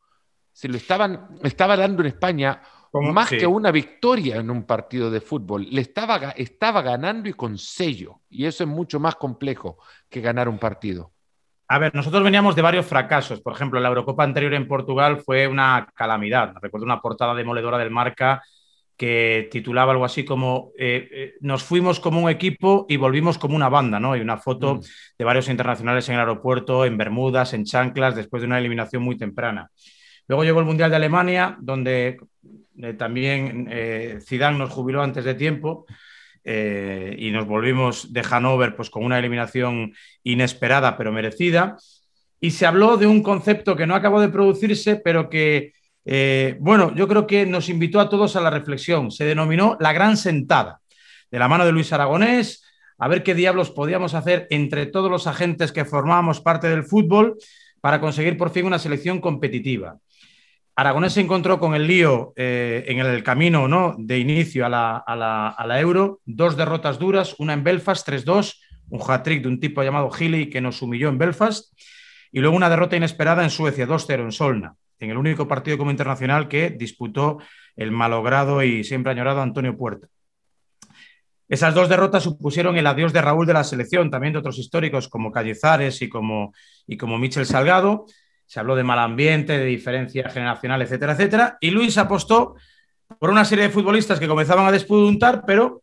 [0.51, 2.63] Se lo estaban, estaba dando en España
[2.95, 5.67] más que una victoria en un partido de fútbol.
[5.71, 8.23] Le estaba, estaba ganando y con sello.
[8.31, 9.77] Y eso es mucho más complejo
[10.09, 11.13] que ganar un partido.
[11.69, 13.43] A ver, nosotros veníamos de varios fracasos.
[13.43, 16.55] Por ejemplo, la Eurocopa anterior en Portugal fue una calamidad.
[16.63, 18.43] Recuerdo una portada demoledora del Marca
[18.97, 23.55] que titulaba algo así como eh, eh, Nos fuimos como un equipo y volvimos como
[23.55, 24.13] una banda, ¿no?
[24.13, 24.81] Hay una foto mm.
[25.19, 29.17] de varios internacionales en el aeropuerto, en Bermudas, en Chanclas, después de una eliminación muy
[29.17, 29.71] temprana.
[30.29, 32.19] Luego llegó el Mundial de Alemania, donde
[32.83, 33.69] eh, también
[34.27, 35.87] Zidane nos jubiló antes de tiempo
[36.49, 39.93] y nos volvimos de Hannover pues, con una eliminación
[40.23, 41.77] inesperada pero merecida.
[42.41, 45.73] Y se habló de un concepto que no acabó de producirse, pero que
[46.09, 49.11] eh, bueno, yo creo que nos invitó a todos a la reflexión.
[49.11, 50.81] Se denominó la gran sentada,
[51.31, 52.63] de la mano de Luis Aragonés,
[52.97, 57.37] a ver qué diablos podíamos hacer entre todos los agentes que formábamos parte del fútbol
[57.81, 59.99] para conseguir por fin una selección competitiva.
[60.77, 63.97] Aragonés se encontró con el lío eh, en el camino ¿no?
[63.99, 69.49] de inicio a la, Euro, dos derrotas duras, una en Belfast, 3-2, un hat-trick de
[69.49, 71.73] un tipo llamado Healy que nos humilló en Belfast,
[72.31, 75.91] y luego una derrota inesperada en Suecia, 2-0 en Solna en el único partido como
[75.91, 77.39] internacional que disputó
[77.77, 80.09] el malogrado y siempre añorado Antonio Puerta.
[81.49, 85.09] Esas dos derrotas supusieron el adiós de Raúl de la selección, también de otros históricos
[85.09, 86.53] como Callezares y como,
[86.87, 88.07] y como Michel Salgado.
[88.47, 91.59] Se habló de mal ambiente, de diferencia generacional, etcétera, etcétera.
[91.61, 92.57] Y Luis apostó
[93.21, 95.83] por una serie de futbolistas que comenzaban a despuntar, pero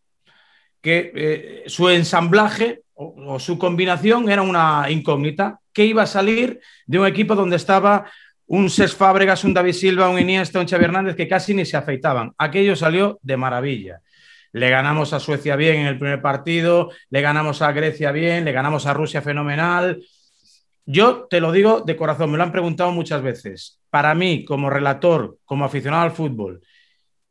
[0.81, 5.59] que eh, su ensamblaje o, o, su combinación era una incógnita.
[5.71, 8.05] ¿Qué iba a salir de un equipo donde estaba
[8.53, 11.75] un Ses Fábregas, un David Silva, un Iniesta, un Xavi Hernández que casi ni se
[11.75, 12.33] afeitaban.
[12.37, 14.01] Aquello salió de maravilla.
[14.51, 18.51] Le ganamos a Suecia bien en el primer partido, le ganamos a Grecia bien, le
[18.51, 20.03] ganamos a Rusia fenomenal.
[20.85, 23.79] Yo te lo digo de corazón, me lo han preguntado muchas veces.
[23.89, 26.61] Para mí, como relator, como aficionado al fútbol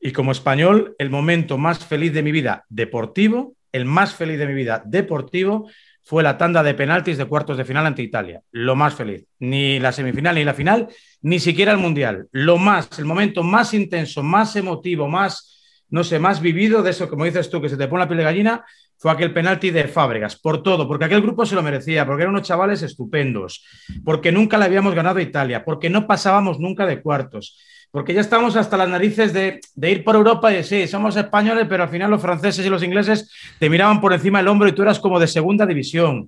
[0.00, 4.48] y como español, el momento más feliz de mi vida deportivo, el más feliz de
[4.48, 5.70] mi vida deportivo,
[6.04, 8.42] fue la tanda de penaltis de cuartos de final ante Italia.
[8.50, 9.26] Lo más feliz.
[9.38, 10.88] Ni la semifinal ni la final,
[11.22, 12.28] ni siquiera el Mundial.
[12.32, 17.08] Lo más, el momento más intenso, más emotivo, más, no sé, más vivido de eso,
[17.08, 18.64] como dices tú, que se te pone la piel de gallina,
[18.96, 20.36] fue aquel penalti de Fábregas.
[20.36, 23.64] Por todo, porque aquel grupo se lo merecía, porque eran unos chavales estupendos,
[24.04, 27.58] porque nunca le habíamos ganado a Italia, porque no pasábamos nunca de cuartos
[27.92, 31.82] porque ya estamos hasta las narices de, ir por Europa y sí, somos españoles, pero
[31.82, 34.80] al final los franceses y los ingleses te miraban por encima del hombro y tú
[34.80, 36.26] eras como de segunda división.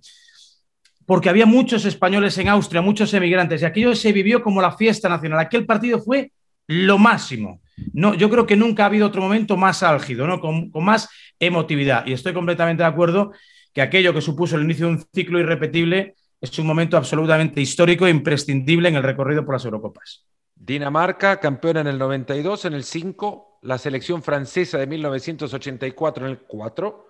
[1.07, 5.09] Porque había muchos españoles en Austria, muchos emigrantes, y aquello se vivió como la fiesta
[5.09, 5.41] nacional.
[5.41, 6.33] Aquel partido fue
[6.67, 7.63] lo máximo.
[7.95, 10.41] No, yo creo que nunca ha habido otro momento más álgido, ¿no?
[10.41, 11.09] con, con más
[11.41, 12.07] emotividad.
[12.07, 13.33] Y estoy completamente de acuerdo
[13.73, 18.07] que aquello que supuso el inicio de un ciclo irrepetible es un momento absolutamente histórico
[18.07, 20.27] e imprescindible en el recorrido por las Eurocopas.
[20.57, 26.39] Dinamarca, campeona en el 92, en el 5, la selección francesa de 1984 en el
[26.41, 27.09] 4,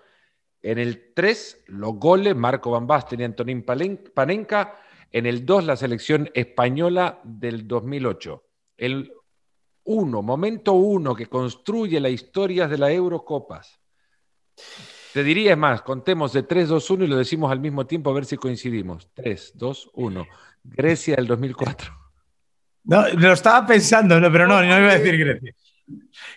[0.62, 4.80] en el 3, los goles, Marco Van Basten y Antonín Panenka,
[5.12, 8.42] en el 2, la selección española del 2008.
[8.76, 9.12] El
[9.84, 13.78] 1, momento 1 que construye las historias de las Eurocopas.
[15.12, 18.10] Te diría es más, contemos de 3, 2, 1 y lo decimos al mismo tiempo
[18.10, 19.08] a ver si coincidimos.
[19.14, 20.26] 3, 2, 1.
[20.64, 22.03] Grecia del 2004.
[22.84, 25.52] No, lo estaba pensando, pero no, no iba a decir Grecia.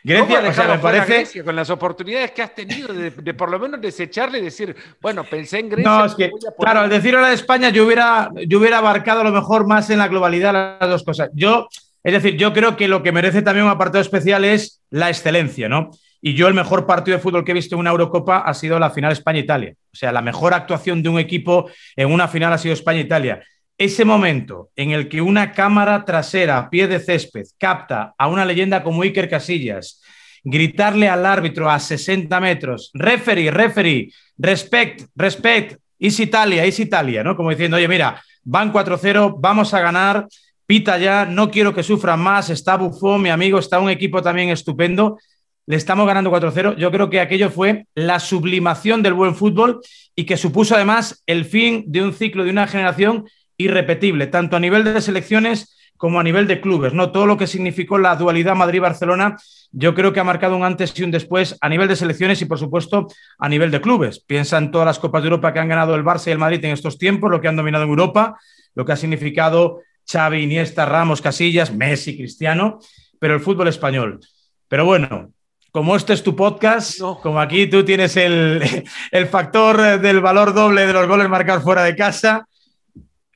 [0.04, 1.44] Grecia, me parece.
[1.44, 5.60] con las oportunidades que has tenido de, por lo menos desecharle y decir, bueno, pensé
[5.60, 5.90] en Grecia.
[5.90, 9.24] No, es que, claro, al decir ahora de España, yo hubiera, yo hubiera abarcado a
[9.26, 11.30] lo mejor más en la globalidad las dos cosas.
[11.34, 11.68] Yo,
[12.04, 15.68] es decir, yo creo que lo que merece también un apartado especial es la excelencia,
[15.68, 15.92] ¿no?
[16.22, 18.80] Y yo el mejor partido de fútbol que he visto en una Eurocopa ha sido
[18.80, 19.74] la final España-Italia.
[19.92, 23.44] O sea, la mejor actuación de un equipo en una final ha sido España-Italia
[23.78, 28.46] ese momento en el que una cámara trasera a pie de césped capta a una
[28.46, 30.02] leyenda como Iker Casillas,
[30.44, 37.36] gritarle al árbitro a 60 metros, referee, referee, respect, respect, is Italia, is Italia, ¿no?
[37.36, 40.28] Como diciendo, oye, mira, van 4-0, vamos a ganar,
[40.66, 44.50] pita ya, no quiero que sufran más, está Buffon, mi amigo, está un equipo también
[44.50, 45.18] estupendo,
[45.66, 46.78] le estamos ganando 4-0.
[46.78, 49.82] Yo creo que aquello fue la sublimación del buen fútbol
[50.16, 53.26] y que supuso además el fin de un ciclo, de una generación
[53.58, 56.94] irrepetible, tanto a nivel de selecciones como a nivel de clubes.
[56.94, 57.12] ¿no?
[57.12, 59.38] Todo lo que significó la dualidad Madrid-Barcelona,
[59.72, 62.46] yo creo que ha marcado un antes y un después a nivel de selecciones y,
[62.46, 64.20] por supuesto, a nivel de clubes.
[64.20, 66.64] Piensa en todas las Copas de Europa que han ganado el Barça y el Madrid
[66.64, 68.38] en estos tiempos, lo que han dominado en Europa,
[68.76, 72.80] lo que ha significado Xavi, Iniesta, Ramos, Casillas, Messi, Cristiano,
[73.20, 74.20] pero el fútbol español.
[74.68, 75.32] Pero bueno,
[75.72, 78.62] como este es tu podcast, como aquí tú tienes el,
[79.12, 82.48] el factor del valor doble de los goles marcados fuera de casa,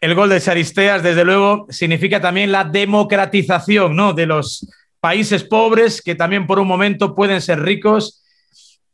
[0.02, 4.14] el gol de Charisteas, desde luego, significa también la democratización ¿no?
[4.14, 4.68] de los
[5.00, 8.24] países pobres que también por un momento pueden ser ricos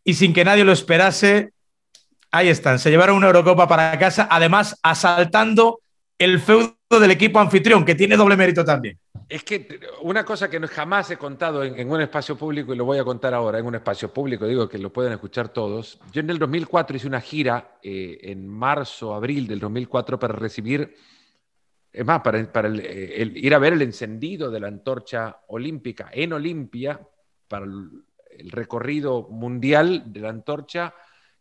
[0.03, 1.51] y sin que nadie lo esperase,
[2.31, 5.79] ahí están, se llevaron una Eurocopa para casa, además asaltando
[6.17, 8.97] el feudo del equipo anfitrión, que tiene doble mérito también.
[9.29, 12.97] Es que una cosa que jamás he contado en, un espacio público y lo voy
[12.97, 15.99] a contar ahora en un espacio público, digo que lo pueden escuchar todos.
[16.13, 20.95] Yo en el 2004 hice una gira eh, en marzo, abril del 2004 para recibir,
[21.91, 27.01] es más, para, ir a ver el encendido de la antorcha olímpica en Olimpia,
[27.49, 30.93] para el recorrido mundial de la antorcha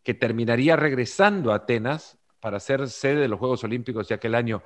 [0.03, 4.62] que terminaría regresando a Atenas para ser sede de los Juegos Olímpicos de aquel año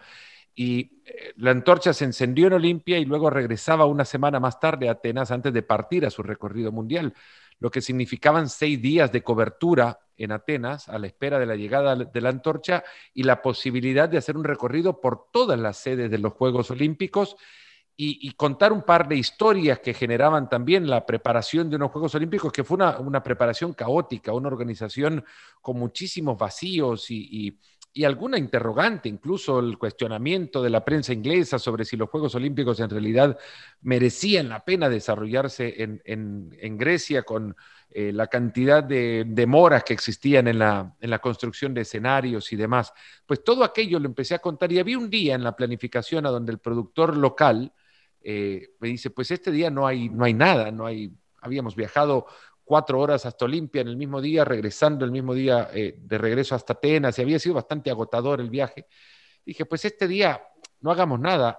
[0.54, 4.88] y eh, la antorcha se encendió en Olimpia y luego regresaba una semana más tarde
[4.88, 7.14] a Atenas antes de partir a su recorrido mundial,
[7.58, 11.96] lo que significaban seis días de cobertura en Atenas a la espera de la llegada
[11.96, 12.84] de la antorcha
[13.14, 17.36] y la posibilidad de hacer un recorrido por todas las sedes de los Juegos Olímpicos
[18.02, 22.50] y, contar un par de historias que generaban también la preparación de unos Juegos Olímpicos,
[22.50, 25.22] que fue una, preparación caótica, una organización
[25.60, 31.84] con muchísimos vacíos y y alguna interrogante, incluso el cuestionamiento de la prensa inglesa sobre
[31.84, 33.38] si los Juegos Olímpicos en realidad
[33.82, 35.74] merecían la pena desarrollarse
[36.04, 37.56] en, Grecia con
[37.90, 42.56] eh, la cantidad de demoras que existían en la, en la, construcción de escenarios y
[42.56, 42.92] demás.
[43.26, 46.30] Pues todo aquello lo empecé a contar y había un día en la planificación a
[46.30, 47.72] donde el productor local
[48.22, 52.26] eh, me dice, pues este día no hay, no hay nada, no hay, habíamos viajado
[52.70, 56.54] cuatro horas hasta Olimpia en el mismo día, regresando el mismo día eh, de regreso
[56.54, 58.86] hasta Atenas, y había sido bastante agotador el viaje.
[59.44, 60.40] Dije, pues este día
[60.78, 61.58] no hagamos nada.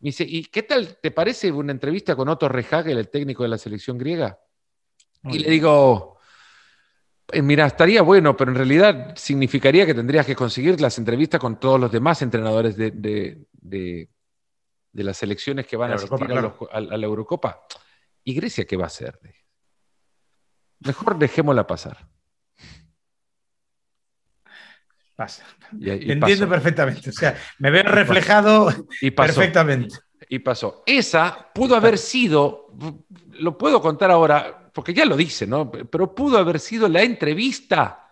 [0.00, 3.50] Me dice, ¿y qué tal te parece una entrevista con Otto Rehagel, el técnico de
[3.50, 4.36] la selección griega?
[5.22, 6.18] y le digo,
[7.30, 11.60] eh, mira, estaría bueno, pero en realidad significaría que tendrías que conseguir las entrevistas con
[11.60, 14.08] todos los demás entrenadores de, de,
[14.92, 17.64] las selecciones que van a asistir a, la Eurocopa.
[18.24, 19.20] ¿Y Grecia qué va a hacer?
[20.80, 22.08] Mejor dejémosla pasar.
[25.16, 25.44] Pasa.
[25.80, 27.10] Entiendo perfectamente.
[27.10, 29.96] O sea, me veo reflejado y perfectamente.
[30.28, 30.82] Y pasó.
[30.86, 32.72] Esa pudo haber sido,
[33.40, 35.70] lo puedo contar ahora, porque ya lo dice, ¿no?
[35.70, 38.08] Pero pudo haber sido la entrevista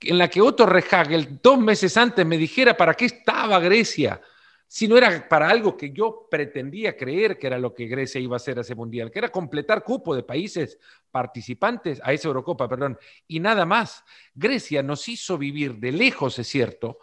[0.00, 4.20] en la que Otto Rehagel dos meses antes me dijera para qué estaba Grecia
[4.66, 8.34] si no era para algo que yo pretendía creer que era lo que Grecia iba
[8.34, 10.78] a hacer a ese mundial, que era completar cupo de países
[11.10, 12.98] participantes a esa Eurocopa, perdón,
[13.28, 14.04] y nada más.
[14.34, 16.98] Grecia nos hizo vivir de lejos, es cierto,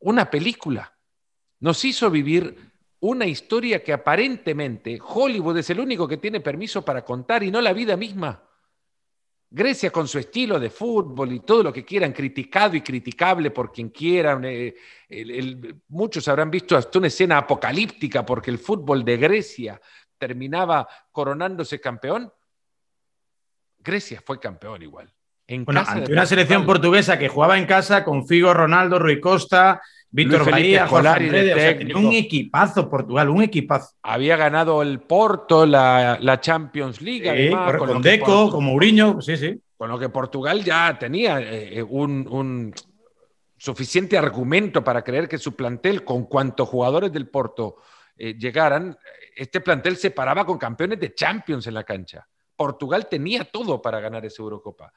[0.00, 0.96] una película.
[1.60, 7.04] Nos hizo vivir una historia que aparentemente Hollywood es el único que tiene permiso para
[7.04, 8.42] contar y no la vida misma.
[9.56, 13.70] Grecia con su estilo de fútbol y todo lo que quieran, criticado y criticable por
[13.70, 14.44] quien quieran.
[14.44, 14.74] Eh,
[15.90, 19.80] muchos habrán visto hasta una escena apocalíptica porque el fútbol de Grecia
[20.18, 22.32] terminaba coronándose campeón.
[23.78, 25.14] Grecia fue campeón igual.
[25.46, 29.80] En ante una selección portuguesa que jugaba en casa con Figo, Ronaldo, Rui Costa,
[30.14, 30.86] Víctor Bahía,
[31.96, 33.96] un equipazo Portugal, un equipazo.
[34.00, 37.50] Había ganado el Porto, la, Champions League.
[37.76, 39.60] con, Deco, con Mourinho, sí, sí.
[39.76, 42.72] Con lo que Portugal ya tenía eh, un,
[43.56, 47.78] suficiente argumento para creer que su plantel, con cuantos jugadores del Porto
[48.16, 48.96] eh, llegaran,
[49.34, 52.24] este plantel se paraba con campeones de Champions en la cancha.
[52.54, 54.92] Portugal tenía todo para ganar esa Eurocopa.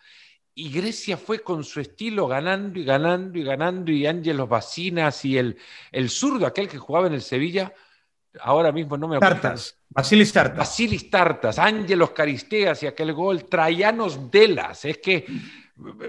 [0.59, 5.37] Y Grecia fue con su estilo ganando y ganando y ganando, y Ángelos Bacinas y
[5.37, 5.55] el,
[5.91, 7.71] el zurdo, aquel que jugaba en el Sevilla,
[8.39, 9.39] ahora mismo no me acuerdo.
[9.39, 10.57] Tartas, Basilis Tartas.
[10.57, 14.83] Basilis Tartas, Ángelos Caristeas y aquel gol, Trayanos Delas.
[14.85, 15.27] Es que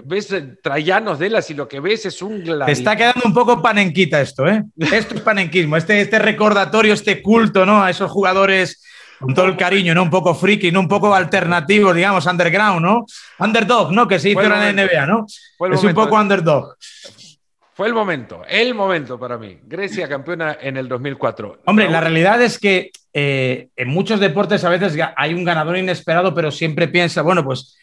[0.03, 2.43] ves Trayanos Delas y lo que ves es un...
[2.43, 4.63] Te está quedando un poco panenquita esto, ¿eh?
[4.77, 7.83] Esto es panenquismo, este, este recordatorio, este culto, ¿no?
[7.83, 8.83] A esos jugadores
[9.19, 10.03] con todo el cariño, ¿no?
[10.03, 10.79] Un poco friki, ¿no?
[10.79, 13.05] Un poco alternativo, digamos, underground, ¿no?
[13.39, 14.07] Underdog, ¿no?
[14.07, 15.25] Que se hizo en la NBA, ¿no?
[15.71, 16.75] Es un poco underdog.
[17.73, 19.57] Fue el momento, el momento para mí.
[19.63, 21.59] Grecia campeona en el 2004.
[21.65, 26.33] Hombre, la realidad es que eh, en muchos deportes a veces hay un ganador inesperado,
[26.35, 27.77] pero siempre piensa, bueno, pues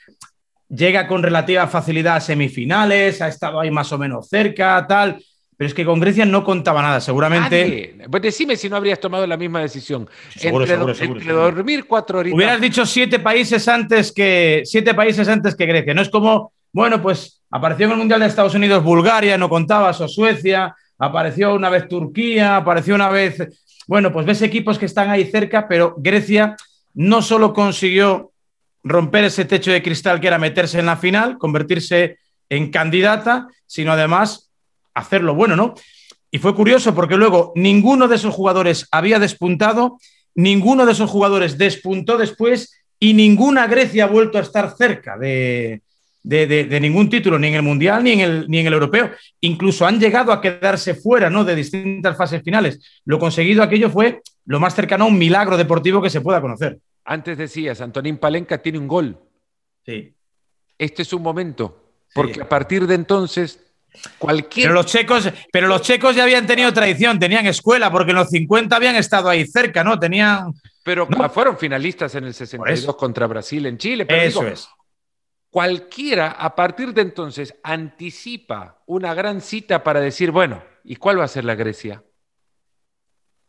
[0.68, 5.18] llega con relativa facilidad a semifinales, ha estado ahí más o menos cerca, tal.
[5.56, 7.96] Pero es que con Grecia no contaba nada, seguramente.
[8.10, 10.08] Pues decime si no habrías tomado la misma decisión.
[10.34, 12.36] Seguro, entre, seguro, dormir cuatro horitas.
[12.36, 15.94] Hubieras dicho siete países antes que siete países antes que Grecia.
[15.94, 19.98] No es como, bueno, pues apareció en el Mundial de Estados Unidos Bulgaria, no contabas,
[20.02, 23.38] o Suecia, apareció una vez Turquía, apareció una vez.
[23.86, 26.54] Bueno, pues ves equipos que están ahí cerca, pero Grecia
[26.92, 28.32] no solo consiguió
[28.82, 33.92] romper ese techo de cristal que era meterse en la final, convertirse en candidata, sino
[33.92, 34.45] además
[34.96, 35.74] hacerlo bueno, ¿no?
[36.30, 39.98] Y fue curioso porque luego ninguno de esos jugadores había despuntado,
[40.34, 45.80] ninguno de esos jugadores despuntó después y ninguna Grecia ha vuelto a estar cerca de,
[46.80, 49.10] ningún título, ni en el Mundial ni en el, ni en el Europeo.
[49.40, 51.44] Incluso han llegado a quedarse fuera ¿no?
[51.44, 52.80] de distintas fases finales.
[53.04, 56.78] Lo conseguido aquello fue lo más cercano a un milagro deportivo que se pueda conocer.
[57.04, 59.18] Antes decías, Antonín Palenca tiene un gol.
[59.84, 60.12] Sí.
[60.78, 63.65] Este es un momento, porque a partir de entonces
[64.54, 68.28] pero los, checos, pero los checos ya habían tenido tradición, tenían escuela, porque en los
[68.28, 69.98] 50 habían estado ahí cerca, ¿no?
[69.98, 70.52] Tenían.
[70.84, 74.06] Pero fueron finalistas en el 62 contra Brasil en Chile.
[74.06, 74.68] Pero eso es.
[75.50, 81.24] Cualquiera a partir de entonces anticipa una gran cita para decir, bueno, ¿y cuál va
[81.24, 82.02] a ser la Grecia?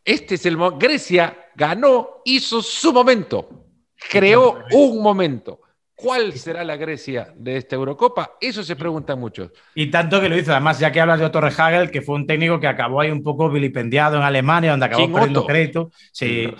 [0.04, 3.66] Este es el Grecia ganó, hizo su momento,
[4.10, 5.60] creó un momento.
[6.00, 8.36] ¿Cuál será la Grecia de esta Eurocopa?
[8.40, 9.50] Eso se preguntan muchos.
[9.74, 12.24] Y tanto que lo hizo, además, ya que hablas de Otto Rehagel, que fue un
[12.24, 15.90] técnico que acabó ahí un poco vilipendiado en Alemania, donde acabó perdiendo crédito.
[16.12, 16.54] Sí.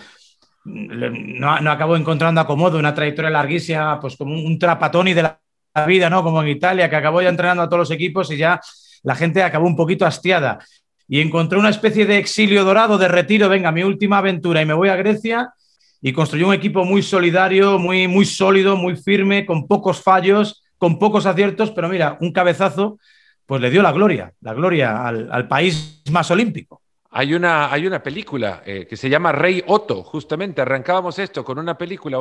[0.64, 5.41] No, acabó encontrando acomodo, una trayectoria larguísima, pues como un trapatoni de la
[5.86, 6.24] vida, ¿no?
[6.24, 8.61] Como en Italia, que acabó ya entrenando a todos los equipos y ya
[9.05, 10.59] la gente acabó un poquito hastiada.
[11.07, 14.74] Y encontró una especie de exilio dorado, de retiro, venga, mi última aventura y me
[14.74, 15.55] voy a Grecia
[16.01, 20.99] y construyó un equipo muy solidario, muy, muy sólido, muy firme, con pocos fallos, con
[20.99, 22.99] pocos aciertos, pero mira, un cabezazo,
[23.46, 26.82] pues le dio la gloria, la gloria al, país más olímpico.
[27.11, 31.59] Hay una, hay una película eh, que se llama Rey Otto, justamente arrancábamos esto con
[31.59, 32.18] una película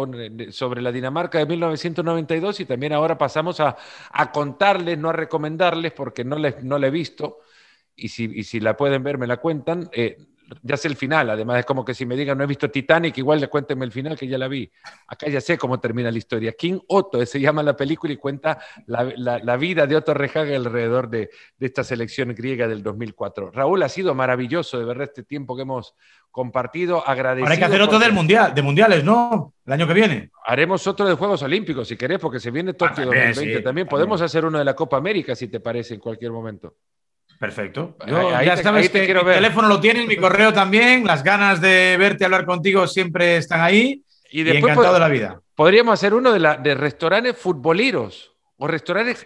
[0.50, 3.76] sobre la Dinamarca de 1992 y también ahora pasamos a,
[4.32, 7.40] contarles, no a recomendarles porque no, les, no la he visto
[7.96, 9.90] y si, y si la pueden ver me la cuentan.
[9.92, 10.18] Eh,
[10.62, 13.18] ya sé el final, además es como que si me digan no he visto Titanic,
[13.18, 14.70] igual le cuéntenme el final que ya la vi.
[15.08, 16.54] Acá ya sé cómo termina la historia.
[16.54, 21.30] King Otto se llama la película y cuenta la, vida de Otto Rehage alrededor de,
[21.60, 23.52] esta selección griega del 2004.
[23.52, 25.96] Raúl, ha sido maravilloso de verdad este tiempo que hemos
[26.32, 27.46] compartido, agradecido.
[27.46, 29.54] Ahora hay que hacer otro del mundial, de mundiales, ¿no?
[29.66, 30.32] El año que viene.
[30.46, 33.88] Haremos otro de Juegos Olímpicos, si querés, porque se viene Tokio 2020 también.
[33.88, 36.76] Podemos hacer uno de la Copa América, si te parece, en cualquier momento.
[37.40, 37.96] Perfecto.
[38.08, 42.46] ya sabes que mi teléfono lo tienes, mi correo también, las ganas de verte hablar
[42.46, 44.04] contigo siempre están ahí.
[44.30, 45.42] Y, después encantado de la vida.
[45.56, 49.26] Podríamos hacer uno de, la, de restaurantes futboleros o restaurantes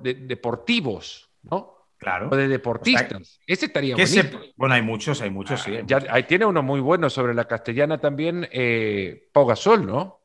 [0.00, 1.74] deportivos, ¿no?
[1.98, 2.28] Claro.
[2.30, 3.40] O de deportistas.
[3.46, 4.40] Ese estaría bonito.
[4.56, 5.72] Bueno, hay muchos, hay muchos, sí.
[5.84, 10.17] ya, ahí tiene uno muy bueno sobre la castellana también, eh, Pau Gasol, ¿no?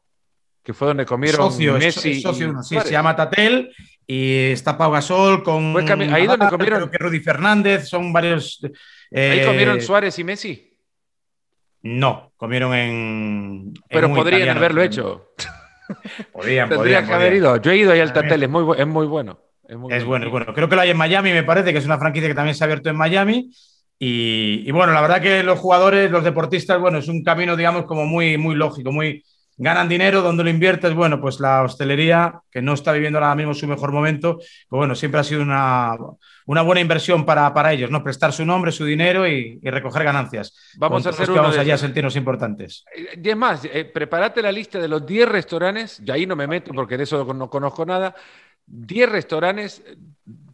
[0.64, 1.48] Que fue donde comieron
[1.78, 2.22] Messi.
[2.22, 3.70] socio, sí, se llama Tatel
[4.08, 5.76] y está Pau Gasol con.
[6.14, 6.80] ahí donde comieron.
[6.80, 8.62] Creo que Rudy Fernández, son varios.
[9.12, 10.78] ¿Ahí comieron eh, Suárez y Messi?
[11.84, 13.74] No, comieron en.
[13.90, 15.34] Pero podrían haberlo hecho.
[16.32, 17.58] Podrían, podrían, haber ido.
[17.58, 19.42] Yo he ido ahí al Tatel, es muy, es muy bueno.
[19.68, 20.54] Es, bueno, es bueno.
[20.54, 22.64] Creo que lo hay en Miami, me parece, que es una franquicia que también se
[22.64, 23.52] ha abierto en Miami.
[24.00, 27.86] Y, y, bueno, la verdad que los jugadores, los deportistas, bueno, es un camino, digamos,
[27.86, 29.24] como muy, muy lógico, muy,
[29.58, 30.94] ganan dinero, donde lo inviertes?
[30.94, 34.96] Bueno, pues la hostelería, que no está viviendo ahora mismo su mejor momento, pues bueno,
[34.96, 35.96] siempre ha sido una,
[36.46, 38.04] una buena inversión para, para, ellos, ¿no?
[38.04, 40.56] Prestar su nombre, su dinero y, recoger ganancias.
[40.78, 42.86] Vamos a hacer uno vamos allá a sentirnos importantes.
[43.22, 46.48] Y es más, eh, prepárate la lista de los 10 restaurantes, y ahí no me
[46.48, 48.16] meto porque de eso no conozco nada,
[48.66, 49.84] 10 restaurantes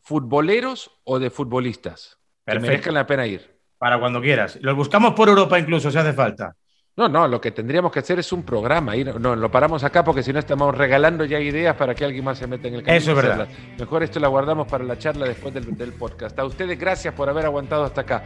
[0.03, 3.59] futboleros o de futbolistas que merezcan la pena ir.
[3.77, 4.57] Para cuando quieras.
[4.61, 6.55] Los buscamos por Europa incluso, si hace falta.
[6.95, 8.95] No, no, lo que tendríamos que hacer es un programa.
[8.95, 12.25] Y no, lo paramos acá porque si no estamos regalando ya ideas para que alguien
[12.25, 12.97] más se meta en el camino.
[12.97, 13.47] Eso es verdad.
[13.77, 16.37] Mejor esto lo guardamos para la charla después del, podcast.
[16.37, 18.23] A ustedes gracias por haber aguantado hasta acá.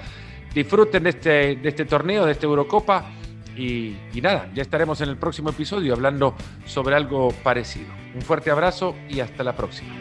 [0.53, 3.05] Disfruten de este, de este torneo, de esta Eurocopa.
[3.55, 6.33] Y, y nada, ya estaremos en el próximo episodio hablando
[6.65, 7.93] sobre algo parecido.
[8.15, 9.93] Un fuerte abrazo y hasta la próxima.